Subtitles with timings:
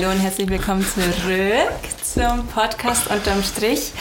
[0.00, 3.92] Hallo und herzlich willkommen zurück zum Podcast Unterm Strich.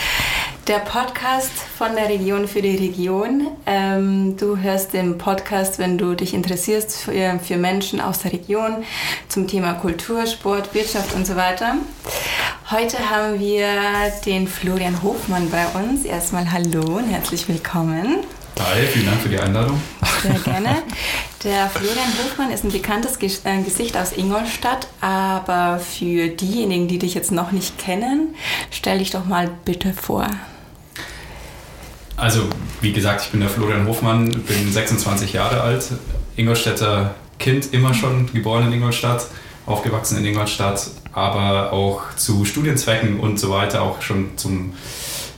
[0.65, 3.47] Der Podcast von der Region für die Region.
[3.65, 8.85] Ähm, du hörst den Podcast, wenn du dich interessierst für, für Menschen aus der Region
[9.27, 11.75] zum Thema Kultur, Sport, Wirtschaft und so weiter.
[12.71, 13.67] Heute haben wir
[14.25, 16.05] den Florian Hofmann bei uns.
[16.05, 18.19] Erstmal hallo und herzlich willkommen.
[18.57, 19.81] Hi, vielen Dank für die Einladung.
[20.21, 20.81] Sehr gerne.
[21.43, 27.13] Der Florian Hofmann ist ein bekanntes äh, Gesicht aus Ingolstadt, aber für diejenigen, die dich
[27.13, 28.35] jetzt noch nicht kennen,
[28.71, 30.27] stell dich doch mal bitte vor.
[32.17, 32.41] Also,
[32.81, 35.87] wie gesagt, ich bin der Florian Hofmann, bin 26 Jahre alt,
[36.35, 39.27] Ingolstädter Kind, immer schon geboren in Ingolstadt,
[39.65, 44.73] aufgewachsen in Ingolstadt, aber auch zu Studienzwecken und so weiter auch schon zum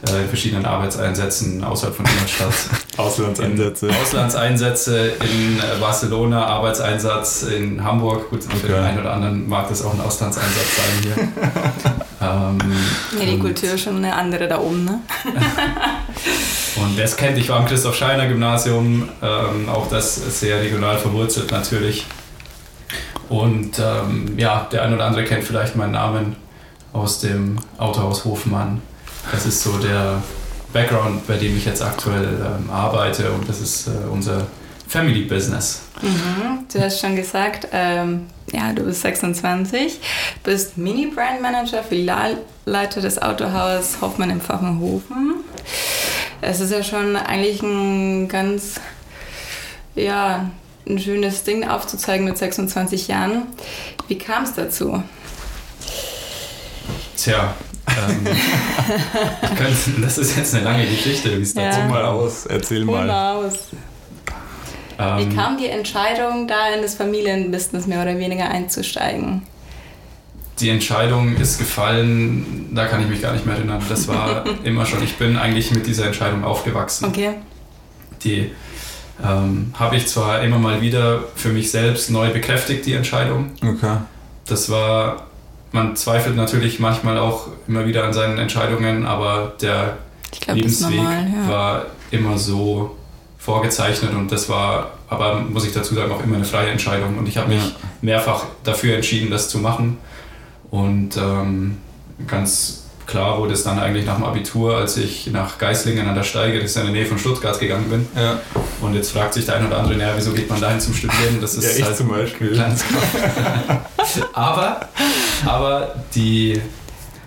[0.09, 2.53] in verschiedenen Arbeitseinsätzen außerhalb von Ingolstadt.
[2.97, 3.87] Auslandseinsätze.
[3.87, 8.29] In Auslandseinsätze in äh, Barcelona, Arbeitseinsatz in Hamburg.
[8.31, 11.15] Gut, für den einen oder anderen mag das auch ein Auslandseinsatz sein hier.
[12.21, 12.57] ähm,
[13.19, 15.01] ja, die Kultur ist schon eine andere da oben, ne?
[16.77, 20.97] und wer es kennt, ich war am Christoph Scheiner Gymnasium, ähm, auch das sehr regional
[20.97, 22.07] verwurzelt natürlich.
[23.29, 26.35] Und ähm, ja, der ein oder andere kennt vielleicht meinen Namen
[26.91, 28.81] aus dem Autohaus Hofmann
[29.31, 30.21] das ist so der
[30.73, 34.47] Background, bei dem ich jetzt aktuell ähm, arbeite und das ist äh, unser
[34.87, 35.81] Family Business.
[36.01, 36.65] Mhm.
[36.71, 39.99] Du hast schon gesagt, ähm, ja, du bist 26,
[40.43, 45.35] bist Mini-Brand Manager, Filialleiter des Autohauses Hoffmann im Pfaffenhofen.
[46.41, 48.81] Es ist ja schon eigentlich ein ganz,
[49.95, 50.49] ja,
[50.87, 53.43] ein schönes Ding aufzuzeigen mit 26 Jahren.
[54.07, 55.03] Wie kam es dazu?
[57.15, 57.53] Tja,
[58.09, 58.25] ähm,
[59.57, 61.87] könnte, das ist jetzt eine lange Geschichte, wie es dazu ja.
[61.87, 63.07] mal aus, erzähl mal.
[63.07, 63.69] mal aus.
[64.99, 69.43] Ähm, wie kam die Entscheidung, da in das Familienbusiness mehr oder weniger einzusteigen?
[70.59, 73.81] Die Entscheidung ist gefallen, da kann ich mich gar nicht mehr erinnern.
[73.89, 77.05] Das war immer schon, ich bin eigentlich mit dieser Entscheidung aufgewachsen.
[77.05, 77.33] Okay.
[78.23, 78.51] Die
[79.23, 83.51] ähm, habe ich zwar immer mal wieder für mich selbst neu bekräftigt, die Entscheidung.
[83.63, 83.97] Okay.
[84.45, 85.27] Das war
[85.71, 89.97] man zweifelt natürlich manchmal auch immer wieder an seinen Entscheidungen, aber der
[90.41, 91.49] glaub, Lebensweg normal, ja.
[91.49, 92.97] war immer so
[93.37, 97.27] vorgezeichnet und das war, aber muss ich dazu sagen, auch immer eine freie Entscheidung und
[97.27, 97.71] ich habe mich ja.
[98.01, 99.97] mehrfach dafür entschieden, das zu machen
[100.69, 101.77] und ähm,
[102.27, 106.23] ganz klar wurde es dann eigentlich nach dem Abitur, als ich nach Geislingen an der
[106.23, 108.07] Steige, das ist in der Nähe von Stuttgart gegangen bin.
[108.15, 108.39] Ja.
[108.81, 111.41] Und jetzt fragt sich der ein oder andere, naja, wieso geht man dahin zum Studieren?
[111.41, 112.55] Das ist ja, ich halt zum Beispiel.
[112.55, 112.85] Ganz
[114.33, 114.87] aber,
[115.45, 116.59] aber die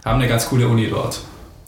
[0.05, 1.21] haben eine ganz coole Uni dort.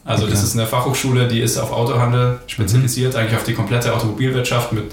[0.05, 0.33] Also okay.
[0.33, 3.21] das ist eine Fachhochschule, die ist auf Autohandel spezialisiert, mhm.
[3.21, 4.73] eigentlich auf die komplette Automobilwirtschaft.
[4.73, 4.93] Mit,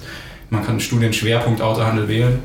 [0.50, 2.40] man kann Studienschwerpunkt Autohandel wählen.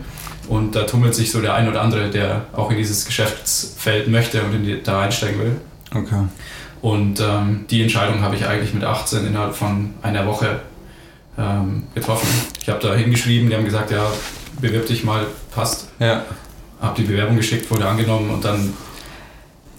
[0.48, 4.42] Und da tummelt sich so der ein oder andere, der auch in dieses Geschäftsfeld möchte
[4.42, 5.60] und die, da einsteigen will.
[5.94, 6.25] Okay.
[6.80, 10.60] Und ähm, die Entscheidung habe ich eigentlich mit 18 innerhalb von einer Woche
[11.36, 12.28] ähm, getroffen.
[12.60, 14.06] Ich habe da hingeschrieben, die haben gesagt, ja,
[14.60, 15.88] bewirb dich mal, passt.
[15.98, 16.25] Ja.
[16.80, 18.72] Habe die Bewerbung geschickt, wurde angenommen und dann,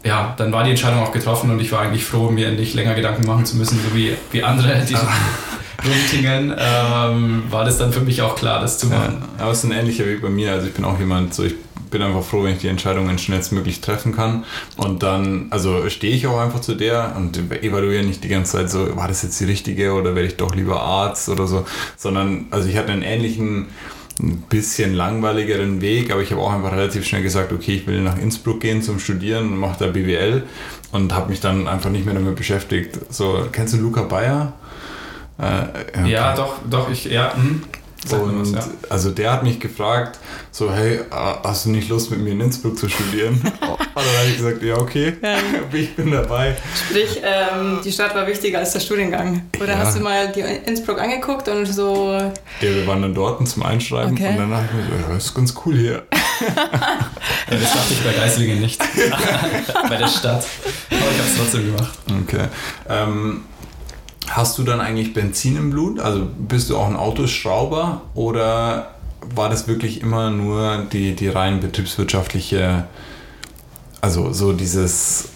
[0.04, 2.96] ja, dann war die Entscheidung auch getroffen und ich war eigentlich froh, mir endlich länger
[2.96, 4.96] Gedanken machen zu müssen, so wie, wie andere, die
[5.88, 9.24] rumtingeln, ähm, war das dann für mich auch klar, das zu machen.
[9.38, 10.52] Ja, aber es ist ein ähnlicher Weg bei mir.
[10.52, 11.56] Also ich bin auch jemand, so ich
[11.90, 14.46] bin einfach froh, wenn ich die Entscheidungen schnellstmöglich treffen kann.
[14.78, 18.70] Und dann, also stehe ich auch einfach zu der und evaluiere nicht die ganze Zeit
[18.70, 21.66] so, war das jetzt die richtige oder werde ich doch lieber Arzt oder so,
[21.98, 23.68] sondern, also ich hatte einen ähnlichen,
[24.22, 28.02] ein bisschen langweiligeren Weg, aber ich habe auch einfach relativ schnell gesagt, okay, ich will
[28.02, 30.44] nach Innsbruck gehen zum Studieren und mache da BWL
[30.92, 33.00] und habe mich dann einfach nicht mehr damit beschäftigt.
[33.10, 34.54] So, kennst du Luca Bayer?
[35.40, 37.34] Äh, ja, ja, doch, doch, ich, ja.
[37.36, 37.64] Hm.
[38.12, 38.72] Und was, ja.
[38.90, 40.20] also der hat mich gefragt,
[40.52, 43.34] so, hey, hast du nicht Lust mit mir in Innsbruck zu studieren?
[43.44, 45.38] und dann habe ich gesagt, ja, okay, ja.
[45.74, 46.56] ich bin dabei.
[46.74, 49.50] Sprich, ähm, die Stadt war wichtiger als der Studiengang.
[49.60, 49.78] Oder ja.
[49.80, 52.14] hast du mal die Innsbruck angeguckt und so.
[52.14, 54.30] Ja, wir waren dann dort zum Einschreiben okay.
[54.30, 56.04] und dann dachte ich mir, ja, das ist ganz cool hier.
[56.10, 58.82] das dachte ich bei Geislingen nicht.
[59.90, 60.46] bei der Stadt.
[60.90, 62.00] Aber ich habe es trotzdem gemacht.
[62.24, 62.48] Okay.
[62.90, 63.44] Ähm,
[64.30, 66.00] Hast du dann eigentlich Benzin im Blut?
[66.00, 68.96] Also bist du auch ein Autoschrauber oder
[69.36, 72.86] war das wirklich immer nur die, die rein betriebswirtschaftliche,
[74.02, 75.30] also so dieses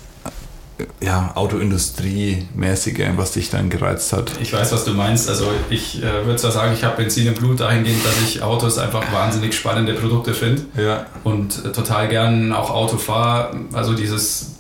[1.02, 4.32] ja, Autoindustrie-mäßige, was dich dann gereizt hat?
[4.42, 5.30] Ich weiß, was du meinst.
[5.30, 8.78] Also ich äh, würde zwar sagen, ich habe Benzin im Blut dahingehend, dass ich Autos
[8.78, 11.06] einfach wahnsinnig spannende Produkte finde ja.
[11.24, 13.56] und äh, total gern auch Auto fahre.
[13.74, 14.53] Also dieses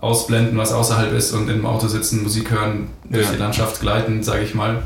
[0.00, 3.32] ausblenden, was außerhalb ist und im Auto sitzen, Musik hören, durch ja.
[3.32, 4.82] die Landschaft gleiten, sage ich mal.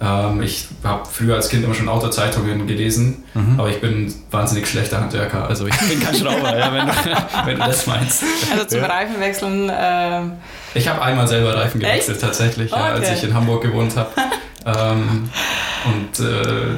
[0.00, 3.58] Ähm, ich habe früher als Kind immer schon Autozeitungen gelesen, mhm.
[3.58, 5.48] aber ich bin wahnsinnig schlechter Handwerker.
[5.48, 6.92] Also ich bin kein Schrauber, ja, wenn, du,
[7.46, 8.24] wenn, du, das meinst.
[8.52, 8.86] Also zum ja.
[8.86, 9.68] Reifenwechseln.
[9.68, 10.20] Äh
[10.74, 12.20] ich habe einmal selber Reifen gewechselt, Echt?
[12.24, 12.82] tatsächlich, okay.
[12.82, 14.10] ja, als ich in Hamburg gewohnt habe.
[14.66, 15.30] ähm,
[15.86, 16.76] und äh,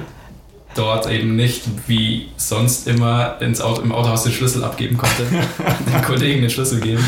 [0.76, 5.24] dort eben nicht wie sonst immer ins Auto, im Autohaus den Schlüssel abgeben konnte,
[5.92, 7.04] den Kollegen den Schlüssel geben.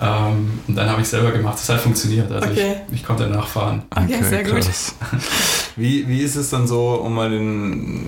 [0.00, 1.54] Ähm, und dann habe ich selber gemacht.
[1.58, 2.30] Das hat funktioniert.
[2.30, 2.76] Also okay.
[2.88, 3.82] ich, ich, konnte nachfahren.
[3.90, 4.94] Okay, okay sehr krass.
[5.10, 5.20] gut.
[5.76, 8.06] Wie, wie ist es dann so, um mal den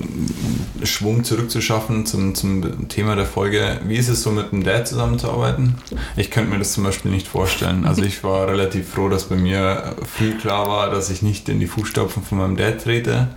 [0.85, 5.75] Schwung zurückzuschaffen zum, zum Thema der Folge, wie ist es so mit dem Dad zusammenzuarbeiten?
[6.17, 7.85] Ich könnte mir das zum Beispiel nicht vorstellen.
[7.85, 11.61] Also ich war relativ froh, dass bei mir viel klar war, dass ich nicht in
[11.61, 13.29] die Fußstapfen von meinem Dad trete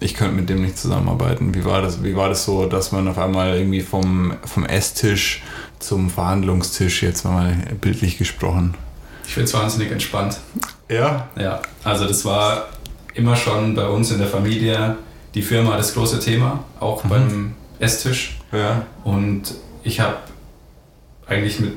[0.00, 1.54] ich könnte mit dem nicht zusammenarbeiten.
[1.54, 5.42] Wie war das, wie war das so, dass man auf einmal irgendwie vom, vom Esstisch
[5.78, 8.74] zum Verhandlungstisch, jetzt mal bildlich gesprochen?
[9.26, 10.38] Ich finde es wahnsinnig entspannt.
[10.88, 11.28] Ja?
[11.38, 12.68] Ja, also das war
[13.14, 14.96] immer schon bei uns in der Familie
[15.34, 17.08] die Firma das große Thema, auch mhm.
[17.08, 18.38] beim Esstisch.
[18.52, 18.86] Ja.
[19.04, 20.16] Und ich habe
[21.26, 21.72] eigentlich mit,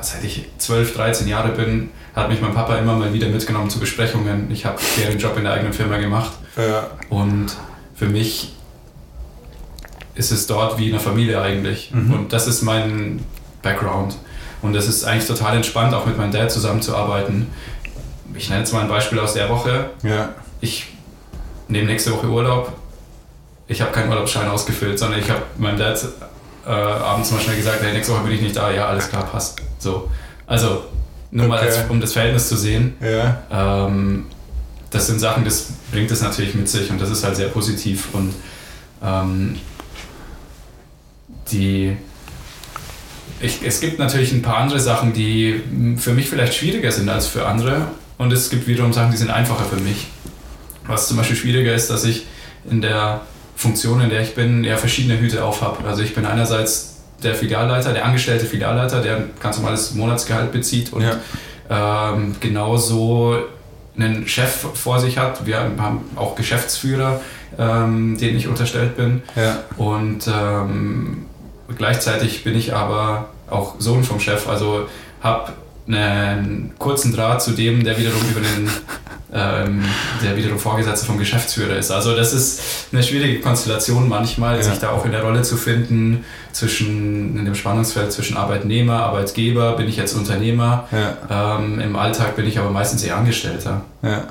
[0.00, 3.80] seit ich 12, 13 Jahre bin, hat mich mein Papa immer mal wieder mitgenommen zu
[3.80, 4.50] Besprechungen.
[4.50, 6.32] Ich habe den Job in der eigenen Firma gemacht.
[6.56, 6.88] Ja.
[7.10, 7.46] Und
[7.94, 8.52] für mich
[10.14, 11.90] ist es dort wie in einer Familie eigentlich.
[11.92, 12.12] Mhm.
[12.12, 13.24] Und das ist mein
[13.62, 14.16] Background.
[14.62, 17.48] Und es ist eigentlich total entspannt, auch mit meinem Dad zusammenzuarbeiten.
[18.34, 19.90] Ich nenne jetzt mal ein Beispiel aus der Woche.
[20.02, 20.30] Ja.
[20.60, 20.86] Ich
[21.68, 22.72] nehme nächste Woche Urlaub.
[23.66, 26.02] Ich habe keinen Urlaubsschein ausgefüllt, sondern ich habe meinem Dad
[26.66, 28.70] äh, abends mal schnell gesagt, hey, nächste Woche bin ich nicht da.
[28.70, 29.60] Ja, alles klar, passt.
[29.84, 30.10] So.
[30.46, 30.82] Also
[31.30, 31.54] nur okay.
[31.54, 32.94] mal, als, um das Verhältnis zu sehen.
[33.00, 33.42] Ja.
[33.86, 34.26] Ähm,
[34.90, 38.08] das sind Sachen, das bringt es natürlich mit sich und das ist halt sehr positiv
[38.12, 38.32] und
[39.02, 39.56] ähm,
[41.50, 41.96] die
[43.40, 45.60] ich, es gibt natürlich ein paar andere Sachen, die
[45.98, 49.30] für mich vielleicht schwieriger sind als für andere und es gibt wiederum Sachen, die sind
[49.30, 50.06] einfacher für mich.
[50.86, 52.26] Was zum Beispiel schwieriger ist, dass ich
[52.70, 53.22] in der
[53.56, 55.86] Funktion, in der ich bin, ja verschiedene Hüte auf habe.
[55.86, 60.92] Also ich bin einerseits der Filialleiter, der angestellte Filialleiter, der ein ganz normales Monatsgehalt bezieht
[60.92, 62.12] und ja.
[62.12, 63.36] ähm, genauso
[63.96, 65.46] einen Chef vor sich hat.
[65.46, 67.20] Wir haben auch Geschäftsführer,
[67.58, 69.22] ähm, denen ich unterstellt bin.
[69.36, 69.60] Ja.
[69.76, 71.26] Und ähm,
[71.76, 74.88] gleichzeitig bin ich aber auch Sohn vom Chef, also
[75.22, 75.52] habe
[75.86, 78.68] einen kurzen Draht zu dem, der wiederum über den
[79.34, 79.84] ähm,
[80.22, 81.90] der wiederum Vorgesetzte vom Geschäftsführer ist.
[81.90, 84.62] Also das ist eine schwierige Konstellation manchmal, ja.
[84.62, 89.76] sich da auch in der Rolle zu finden, zwischen in dem Spannungsfeld zwischen Arbeitnehmer, Arbeitgeber,
[89.76, 91.58] bin ich jetzt Unternehmer, ja.
[91.58, 93.82] ähm, im Alltag bin ich aber meistens eher Angestellter.
[94.02, 94.28] Ja.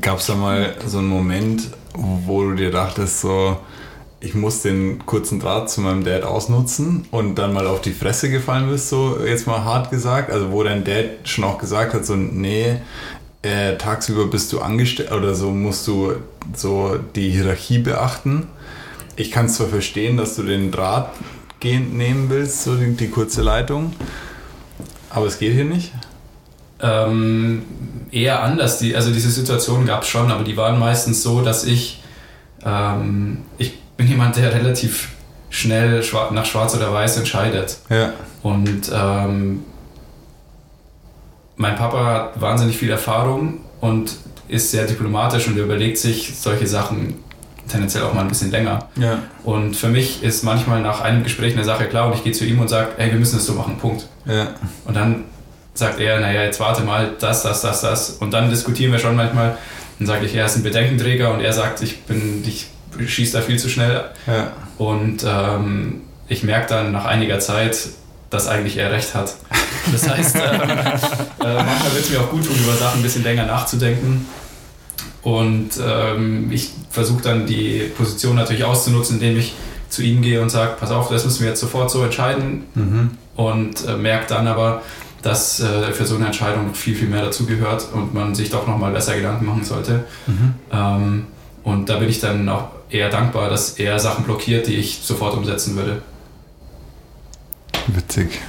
[0.00, 1.62] Gab es da mal so einen Moment,
[1.94, 3.58] wo du dir dachtest, so,
[4.24, 8.30] ich muss den kurzen Draht zu meinem Dad ausnutzen und dann mal auf die Fresse
[8.30, 10.30] gefallen bist, so jetzt mal hart gesagt.
[10.30, 12.76] Also wo dein Dad schon auch gesagt hat, so nee,
[13.42, 16.14] äh, tagsüber bist du angestellt oder so musst du
[16.54, 18.46] so die Hierarchie beachten.
[19.16, 21.10] Ich kann zwar verstehen, dass du den Draht
[21.60, 23.92] gehen, nehmen willst, so die, die kurze Leitung,
[25.10, 25.92] aber es geht hier nicht.
[26.80, 27.62] Ähm,
[28.10, 28.78] eher anders.
[28.78, 32.02] Die, also diese Situation gab es schon, aber die waren meistens so, dass ich,
[32.64, 33.83] ähm, ich
[34.14, 35.08] jemand, der relativ
[35.50, 36.02] schnell
[36.32, 37.78] nach Schwarz oder Weiß entscheidet.
[37.90, 38.12] Ja.
[38.42, 39.64] Und ähm,
[41.56, 44.16] mein Papa hat wahnsinnig viel Erfahrung und
[44.48, 47.14] ist sehr diplomatisch und überlegt sich solche Sachen
[47.68, 48.88] tendenziell auch mal ein bisschen länger.
[48.96, 49.18] Ja.
[49.42, 52.44] Und für mich ist manchmal nach einem Gespräch eine Sache klar und ich gehe zu
[52.44, 54.06] ihm und sage, hey, wir müssen das so machen, Punkt.
[54.26, 54.48] Ja.
[54.84, 55.24] Und dann
[55.72, 58.10] sagt er, naja, jetzt warte mal, das, das, das, das.
[58.10, 59.56] Und dann diskutieren wir schon manchmal.
[59.98, 62.66] Dann sage ich, er ist ein Bedenkenträger und er sagt, ich bin, ich
[63.06, 64.04] schießt da viel zu schnell.
[64.26, 64.52] Ja.
[64.78, 67.76] Und ähm, ich merke dann nach einiger Zeit,
[68.30, 69.34] dass eigentlich er recht hat.
[69.92, 70.56] Das heißt, äh, äh,
[71.38, 74.26] manchmal wird es mir auch gut tun, über Sachen ein bisschen länger nachzudenken.
[75.22, 79.54] Und ähm, ich versuche dann die Position natürlich auszunutzen, indem ich
[79.88, 82.64] zu ihm gehe und sage, pass auf, das müssen wir jetzt sofort so entscheiden.
[82.74, 83.10] Mhm.
[83.36, 84.82] Und äh, merke dann aber,
[85.22, 88.92] dass äh, für so eine Entscheidung viel, viel mehr dazugehört und man sich doch nochmal
[88.92, 90.04] besser Gedanken machen sollte.
[90.26, 90.54] Mhm.
[90.70, 91.26] Ähm,
[91.62, 95.36] und da bin ich dann auch eher dankbar, dass er Sachen blockiert, die ich sofort
[95.36, 96.00] umsetzen würde.
[97.88, 98.40] Witzig.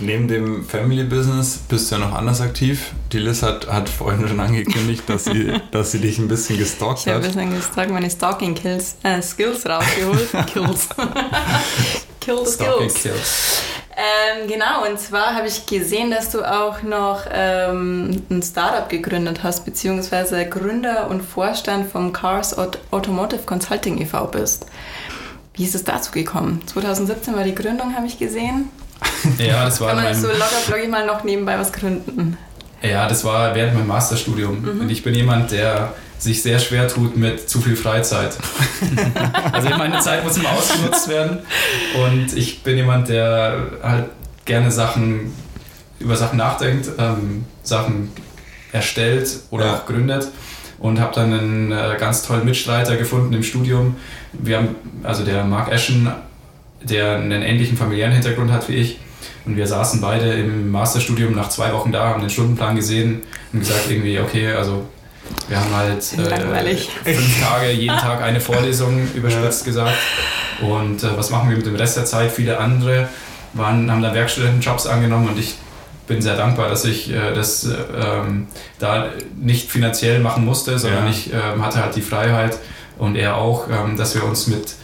[0.00, 2.92] Neben dem Family Business bist du ja noch anders aktiv.
[3.12, 7.00] Die Liz hat, hat vorhin schon angekündigt, dass sie, dass sie dich ein bisschen gestalkt
[7.00, 7.06] hat.
[7.06, 10.28] Ich habe ein bisschen gestalkt, meine Stalking Kills, äh, Skills rausgeholt.
[10.52, 10.88] Kills.
[12.20, 13.02] Kill the Stalking Skills.
[13.02, 13.62] Kills.
[14.00, 19.42] Ähm, genau, und zwar habe ich gesehen, dass du auch noch ähm, ein Startup gegründet
[19.42, 22.56] hast, beziehungsweise Gründer und Vorstand vom Cars
[22.92, 24.26] Automotive Consulting e.V.
[24.26, 24.66] bist.
[25.54, 26.62] Wie ist es dazu gekommen?
[26.66, 28.70] 2017 war die Gründung, habe ich gesehen.
[29.38, 32.36] Ja, das war Kann man so locker flockig mal noch nebenbei was gründen?
[32.82, 34.62] Ja, das war während meinem Masterstudium.
[34.62, 34.80] Mhm.
[34.82, 38.36] Und ich bin jemand, der sich sehr schwer tut mit zu viel Freizeit.
[39.52, 41.38] also meine Zeit muss immer ausgenutzt werden.
[42.04, 44.06] Und ich bin jemand, der halt
[44.44, 45.32] gerne Sachen
[46.00, 48.12] über Sachen nachdenkt, ähm, Sachen
[48.72, 49.74] erstellt oder ja.
[49.76, 50.28] auch gründet
[50.78, 53.96] und habe dann einen äh, ganz tollen Mitstreiter gefunden im Studium.
[54.32, 56.10] Wir haben, also der Mark Eschen,
[56.82, 59.00] der einen ähnlichen familiären Hintergrund hat wie ich.
[59.44, 63.22] Und wir saßen beide im Masterstudium nach zwei Wochen da, haben den Stundenplan gesehen
[63.52, 64.86] und gesagt irgendwie, okay, also
[65.48, 69.96] wir haben halt äh, fünf Tage, jeden Tag eine Vorlesung überspitzt gesagt.
[70.60, 72.32] Und äh, was machen wir mit dem Rest der Zeit?
[72.32, 73.08] Viele andere
[73.54, 75.56] waren, haben dann Werkstudentenjobs angenommen und ich
[76.06, 81.04] bin sehr dankbar, dass ich äh, das äh, ähm, da nicht finanziell machen musste, sondern
[81.04, 81.10] ja.
[81.10, 82.58] ich ähm, hatte halt die Freiheit
[82.98, 84.74] und er auch, ähm, dass wir uns mit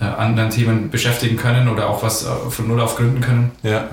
[0.00, 3.52] äh, anderen Themen beschäftigen können oder auch was äh, von Null auf gründen können.
[3.62, 3.88] Ja.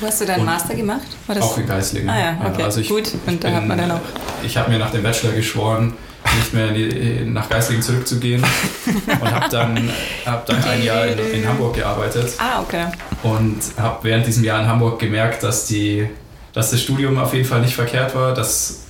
[0.00, 1.06] Wo hast du deinen und Master gemacht?
[1.28, 2.08] auch in Geislingen.
[2.08, 3.12] Ah ja, okay, also ich, gut.
[3.26, 4.00] Und da bin, hat man dann auch...
[4.42, 5.94] Ich habe mir nach dem Bachelor geschworen,
[6.36, 8.44] nicht mehr die, nach Geislingen zurückzugehen
[9.20, 9.90] und habe dann,
[10.26, 12.32] hab dann ein Jahr in, in, Hamburg gearbeitet.
[12.38, 12.86] Ah, okay.
[13.22, 16.08] Und habe während diesem Jahr in Hamburg gemerkt, dass, die,
[16.52, 18.84] dass das Studium auf jeden Fall nicht verkehrt war, dass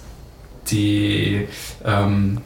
[0.70, 1.46] die,
[1.84, 2.38] ähm,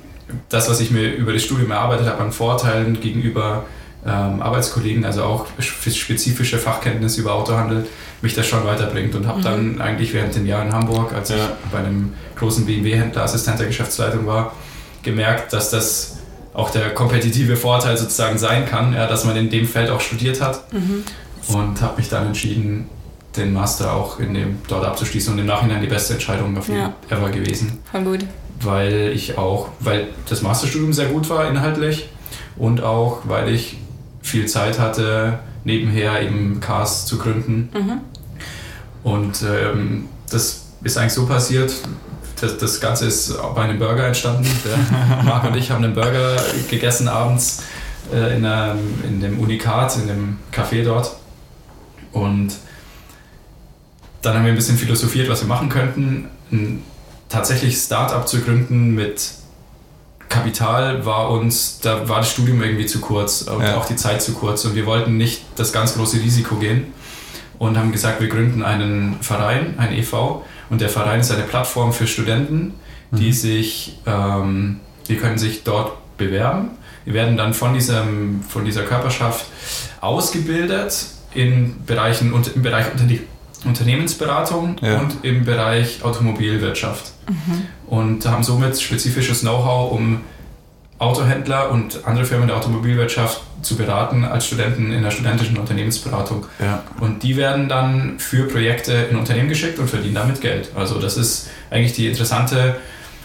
[0.49, 3.64] das, was ich mir über das Studium erarbeitet habe, an Vorteilen gegenüber
[4.04, 7.87] ähm, Arbeitskollegen, also auch spezifische Fachkenntnisse über Autohandel,
[8.21, 9.44] mich das schon weiterbringt und habe mhm.
[9.44, 11.37] dann eigentlich während dem Jahr in Hamburg, als ja.
[11.37, 14.52] ich bei einem großen BMW-Händler Assistent der Geschäftsleitung war,
[15.02, 16.18] gemerkt, dass das
[16.54, 20.40] auch der kompetitive Vorteil sozusagen sein kann, ja, dass man in dem Feld auch studiert
[20.40, 21.04] hat mhm.
[21.49, 22.88] und habe mich dann entschieden,
[23.37, 26.92] den Master auch in dem dort abzuschließen und im Nachhinein die beste Entscheidung auf ja.
[27.09, 27.78] ever gewesen.
[27.90, 28.26] Voll gut.
[28.61, 32.09] Weil ich auch, weil das Masterstudium sehr gut war inhaltlich
[32.56, 33.78] und auch weil ich
[34.22, 37.68] viel Zeit hatte, nebenher eben Cars zu gründen.
[37.74, 38.00] Mhm.
[39.02, 41.72] Und ähm, das ist eigentlich so passiert.
[42.40, 44.46] Das, das Ganze ist bei einem Burger entstanden.
[44.64, 46.36] Der Marc und ich haben einen Burger
[46.68, 47.62] gegessen abends
[48.12, 51.16] äh, in, einem, in dem Unikat, in dem Café dort.
[52.12, 52.52] Und
[54.22, 56.28] dann haben wir ein bisschen philosophiert, was wir machen könnten.
[56.50, 56.82] Ein
[57.28, 59.32] tatsächlich Start-up zu gründen mit
[60.32, 63.76] Kapital war uns, da war das Studium irgendwie zu kurz und ja.
[63.76, 66.86] auch die Zeit zu kurz und wir wollten nicht das ganz große Risiko gehen
[67.58, 71.92] und haben gesagt, wir gründen einen Verein, ein EV und der Verein ist eine Plattform
[71.92, 72.72] für Studenten,
[73.10, 73.32] die mhm.
[73.32, 76.70] sich, ähm, die können sich dort bewerben.
[77.04, 79.44] Wir werden dann von, diesem, von dieser Körperschaft
[80.00, 82.86] ausgebildet in Bereichen, im Bereich
[83.64, 84.99] Unternehmensberatung ja.
[84.99, 87.12] und im Bereich Automobilwirtschaft.
[87.28, 87.66] Mhm.
[87.87, 90.21] Und haben somit spezifisches Know-how, um
[90.99, 96.47] Autohändler und andere Firmen der Automobilwirtschaft zu beraten als Studenten in der studentischen Unternehmensberatung.
[96.61, 96.83] Ja.
[97.00, 100.71] Und die werden dann für Projekte in Unternehmen geschickt und verdienen damit Geld.
[100.76, 102.76] Also das ist eigentlich die interessante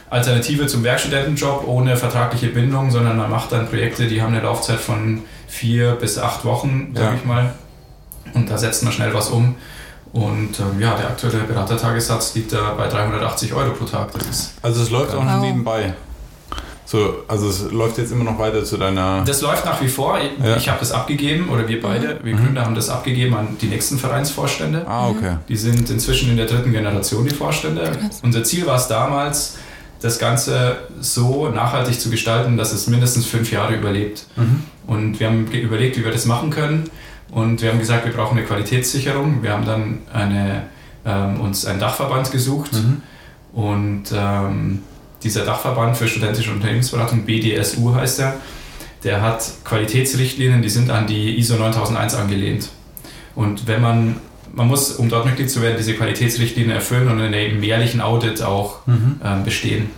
[0.10, 4.80] Alternative zum Werkstudentenjob ohne vertragliche Bindung, sondern man macht dann Projekte, die haben eine Laufzeit
[4.80, 7.16] von vier bis acht Wochen, sage ja.
[7.16, 7.54] ich mal.
[8.34, 9.56] Und da setzt man schnell was um.
[10.14, 14.12] Und ähm, ja, der aktuelle Beratertagessatz liegt da bei 380 Euro pro Tag.
[14.14, 15.94] Das ist also es läuft auch noch nebenbei.
[16.88, 19.22] So, also es läuft jetzt immer noch weiter zu deiner.
[19.26, 20.18] Das läuft nach wie vor.
[20.20, 20.56] Ich, ja.
[20.56, 22.46] ich habe das abgegeben oder wir beide, wir mhm.
[22.46, 24.88] Gründer haben das abgegeben an die nächsten Vereinsvorstände.
[24.88, 25.36] Ah, okay.
[25.50, 27.82] Die sind inzwischen in der dritten Generation die Vorstände.
[27.82, 28.22] Krass.
[28.24, 29.58] Unser Ziel war es damals,
[30.00, 34.26] das Ganze so nachhaltig zu gestalten, dass es mindestens fünf Jahre überlebt.
[34.38, 34.64] Mhm.
[34.86, 36.90] Und wir haben überlegt, wie wir das machen können.
[37.32, 39.44] Und wir haben gesagt, wir brauchen eine Qualitätssicherung.
[39.44, 40.64] Wir haben dann eine,
[41.06, 43.02] ähm, uns einen Dachverband gesucht mhm.
[43.54, 44.84] und ähm,
[45.24, 48.36] dieser Dachverband für studentische Unternehmensberatung, BDSU heißt er,
[49.04, 52.70] der hat Qualitätsrichtlinien, die sind an die ISO 9001 angelehnt.
[53.36, 54.18] Und wenn man,
[54.54, 58.42] man muss, um dort Mitglied zu werden, diese Qualitätsrichtlinien erfüllen und in einem jährlichen Audit
[58.42, 59.20] auch mhm.
[59.24, 59.90] ähm, bestehen.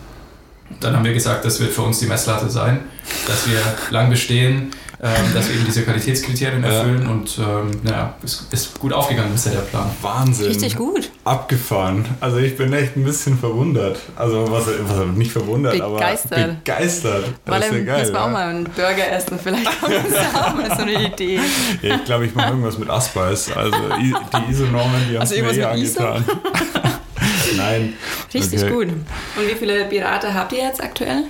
[0.79, 2.81] Dann haben wir gesagt, das wird für uns die Messlatte sein,
[3.27, 3.59] dass wir
[3.91, 7.09] lang bestehen, ähm, dass wir eben diese Qualitätskriterien erfüllen ja.
[7.09, 9.89] und ähm, naja, es ist gut aufgegangen bisher der Plan.
[10.01, 10.47] Wahnsinn.
[10.47, 11.09] Richtig gut.
[11.23, 12.03] Abgefahren.
[12.19, 13.97] Also ich bin echt ein bisschen verwundert.
[14.17, 16.33] Also was, was nicht verwundert, begeistert.
[16.37, 17.23] aber begeistert.
[17.45, 17.99] Das ist ja geil.
[17.99, 21.39] Müssen wir auch mal einen Burger essen, vielleicht kommt uns auch mal so eine Idee.
[21.81, 23.49] Ja, ich glaube, ich mache irgendwas mit Aspeis.
[23.55, 24.13] Also die
[24.51, 26.25] ISO-Normen, die haben es also mir eh angetan.
[27.57, 27.93] Nein.
[28.33, 28.71] Richtig okay.
[28.71, 28.87] gut.
[28.87, 31.23] Und wie viele Berater habt ihr jetzt aktuell?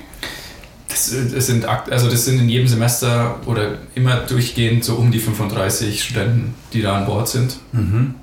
[0.90, 5.20] Das, das, sind, also das sind in jedem Semester oder immer durchgehend so um die
[5.20, 7.58] 35 Studenten, die da an Bord sind.
[7.72, 8.16] Mhm.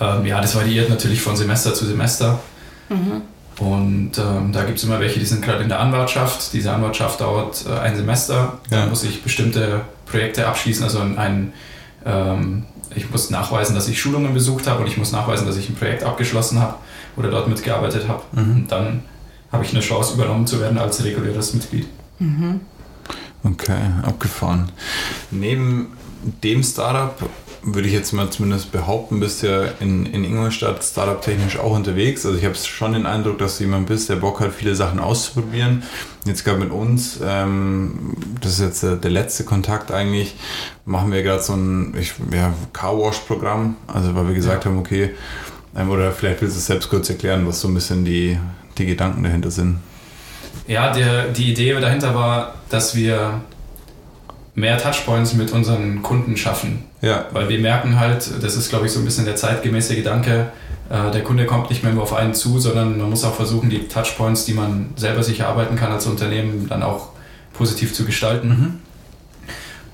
[0.00, 2.40] Ähm, ja, das variiert natürlich von Semester zu Semester.
[2.88, 3.22] Mhm.
[3.58, 6.52] Und ähm, da gibt es immer welche, die sind gerade in der Anwartschaft.
[6.52, 8.58] Diese Anwartschaft dauert äh, ein Semester.
[8.70, 8.80] Ja.
[8.80, 11.52] Da muss ich bestimmte Projekte abschließen, also ein,
[12.04, 15.68] ähm, ich muss nachweisen, dass ich Schulungen besucht habe und ich muss nachweisen, dass ich
[15.68, 16.74] ein Projekt abgeschlossen habe
[17.16, 18.22] oder dort mitgearbeitet habe.
[18.32, 18.56] Mhm.
[18.56, 19.02] Und dann
[19.54, 21.86] habe ich eine Chance, übernommen zu werden als reguläres Mitglied.
[22.18, 22.60] Mhm.
[23.42, 24.72] Okay, abgefahren.
[25.30, 25.92] Neben
[26.42, 27.14] dem Startup
[27.66, 32.26] würde ich jetzt mal zumindest behaupten, bist ja in, in Ingolstadt startup-technisch auch unterwegs.
[32.26, 35.00] Also ich habe schon den Eindruck, dass du jemand bist, der Bock hat, viele Sachen
[35.00, 35.82] auszuprobieren.
[36.26, 40.36] Jetzt gerade mit uns, ähm, das ist jetzt der, der, letzte Kontakt eigentlich,
[40.84, 43.76] machen wir gerade so ein ich, ja, Car-Wash-Programm.
[43.86, 44.70] Also weil wir gesagt ja.
[44.70, 45.14] haben, okay,
[45.74, 48.38] ähm, oder vielleicht willst du es selbst kurz erklären, was so ein bisschen die,
[48.78, 49.78] die Gedanken dahinter sind.
[50.66, 53.40] Ja, der, die Idee dahinter war, dass wir
[54.54, 56.84] mehr Touchpoints mit unseren Kunden schaffen.
[57.02, 57.26] Ja.
[57.32, 60.52] Weil wir merken halt, das ist glaube ich so ein bisschen der zeitgemäße Gedanke,
[60.90, 63.70] äh, der Kunde kommt nicht mehr nur auf einen zu, sondern man muss auch versuchen,
[63.70, 67.08] die Touchpoints, die man selber sich erarbeiten kann als Unternehmen, dann auch
[67.52, 68.48] positiv zu gestalten.
[68.48, 68.74] Mhm.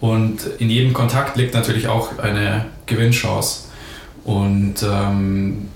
[0.01, 3.69] Und in jedem Kontakt liegt natürlich auch eine Gewinnchance.
[4.25, 5.69] Und ähm,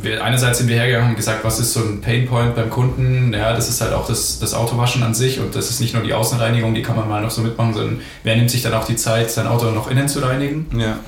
[0.00, 3.32] wir, einerseits sind wir hergegangen und gesagt, was ist so ein Painpoint beim Kunden?
[3.32, 6.02] Ja, das ist halt auch das, das Autowaschen an sich und das ist nicht nur
[6.02, 8.84] die Außenreinigung, die kann man mal noch so mitmachen, sondern wer nimmt sich dann auch
[8.84, 10.66] die Zeit, sein Auto noch innen zu reinigen?
[10.78, 10.98] Ja.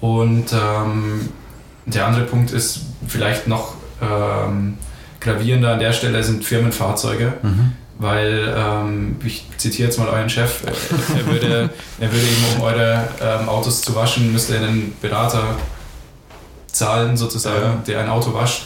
[0.00, 1.28] Und ähm,
[1.84, 4.78] der andere Punkt ist vielleicht noch ähm,
[5.20, 7.34] gravierender an der Stelle sind Firmenfahrzeuge.
[7.42, 7.72] Mhm.
[7.98, 10.62] Weil, ähm, ich zitiere jetzt mal euren Chef,
[11.16, 15.56] er würde, er würde eben, um eure ähm, Autos zu waschen, müsste er einen Berater
[16.76, 17.82] zahlen, sozusagen, ja.
[17.86, 18.64] der ein Auto wascht,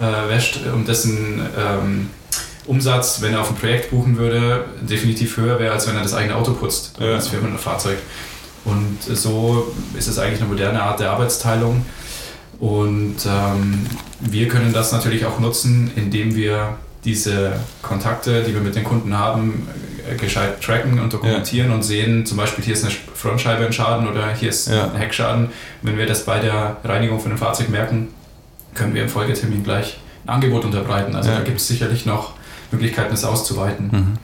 [0.00, 2.10] äh, wäscht und dessen ähm,
[2.66, 6.14] Umsatz, wenn er auf ein Projekt buchen würde, definitiv höher wäre, als wenn er das
[6.14, 7.12] eigene Auto putzt, ja.
[7.12, 7.98] das Firmenfahrzeug.
[8.64, 11.84] Und so ist es eigentlich eine moderne Art der Arbeitsteilung.
[12.60, 13.86] Und ähm,
[14.20, 19.16] wir können das natürlich auch nutzen, indem wir diese Kontakte, die wir mit den Kunden
[19.16, 19.68] haben,
[20.16, 21.74] gescheit tracken und dokumentieren ja.
[21.74, 24.84] und sehen, zum Beispiel hier ist eine Frontscheibe ein Schaden oder hier ist ja.
[24.84, 25.50] ein Heckschaden.
[25.82, 28.08] Wenn wir das bei der Reinigung von dem Fahrzeug merken,
[28.74, 31.14] können wir im Folgetermin gleich ein Angebot unterbreiten.
[31.14, 31.38] Also ja.
[31.38, 32.34] da gibt es sicherlich noch
[32.70, 33.88] Möglichkeiten, es auszuweiten.
[33.90, 34.18] Mhm.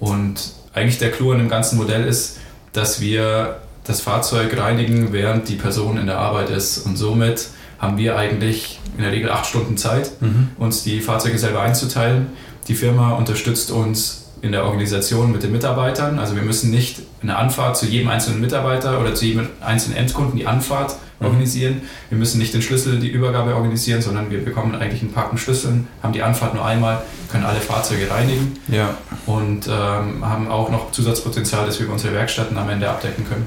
[0.00, 2.38] Und eigentlich der Clou an dem ganzen Modell ist,
[2.72, 6.78] dass wir das Fahrzeug reinigen, während die Person in der Arbeit ist.
[6.78, 10.50] Und somit haben wir eigentlich in der Regel acht Stunden Zeit, mhm.
[10.58, 12.28] uns die Fahrzeuge selber einzuteilen.
[12.68, 16.18] Die Firma unterstützt uns in der Organisation mit den Mitarbeitern.
[16.18, 20.36] Also wir müssen nicht eine Anfahrt zu jedem einzelnen Mitarbeiter oder zu jedem einzelnen Endkunden
[20.36, 21.26] die Anfahrt mhm.
[21.26, 21.82] organisieren.
[22.10, 25.86] Wir müssen nicht den Schlüssel, die Übergabe organisieren, sondern wir bekommen eigentlich einen Packen Schlüsseln,
[26.02, 28.96] haben die Anfahrt nur einmal, können alle Fahrzeuge reinigen ja.
[29.26, 33.46] und ähm, haben auch noch Zusatzpotenzial, das wir über unsere Werkstätten am Ende abdecken können.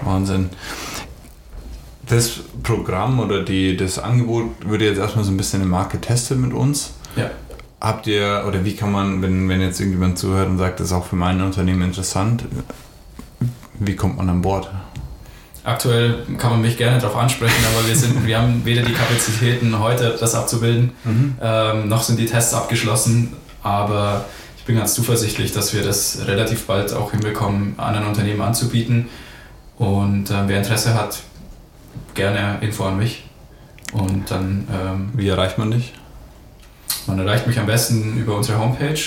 [0.00, 0.48] Wahnsinn.
[2.08, 6.38] Das Programm oder die, das Angebot würde jetzt erstmal so ein bisschen im Markt getestet
[6.38, 6.94] mit uns.
[7.16, 7.30] Ja.
[7.80, 10.92] Habt ihr, oder wie kann man, wenn, wenn jetzt irgendjemand zuhört und sagt, das ist
[10.92, 12.44] auch für mein Unternehmen interessant,
[13.78, 14.70] wie kommt man an Bord?
[15.64, 19.78] Aktuell kann man mich gerne darauf ansprechen, aber wir, sind, wir haben weder die Kapazitäten
[19.78, 21.34] heute, das abzubilden, mhm.
[21.40, 23.34] ähm, noch sind die Tests abgeschlossen.
[23.62, 24.24] Aber
[24.58, 29.08] ich bin ganz zuversichtlich, dass wir das relativ bald auch hinbekommen, anderen Unternehmen anzubieten.
[29.78, 31.20] Und äh, wer Interesse hat,
[32.14, 33.24] gerne Info an mich.
[33.92, 34.66] Und dann.
[34.70, 35.94] Ähm, wie erreicht man dich?
[37.10, 39.00] Man erreicht mich am besten über unsere Homepage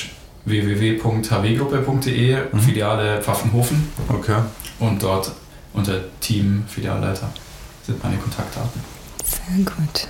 [0.43, 2.59] www.hwgruppe.de, mhm.
[2.59, 3.93] Filiale Pfaffenhofen.
[4.09, 4.41] Okay.
[4.79, 5.31] Und dort
[5.71, 7.31] unter Team Filialleiter
[7.85, 8.81] sind meine Kontaktdaten.
[9.23, 10.07] Sehr gut.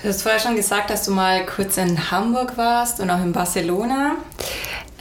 [0.00, 3.32] Du hast vorher schon gesagt, dass du mal kurz in Hamburg warst und auch in
[3.32, 4.14] Barcelona.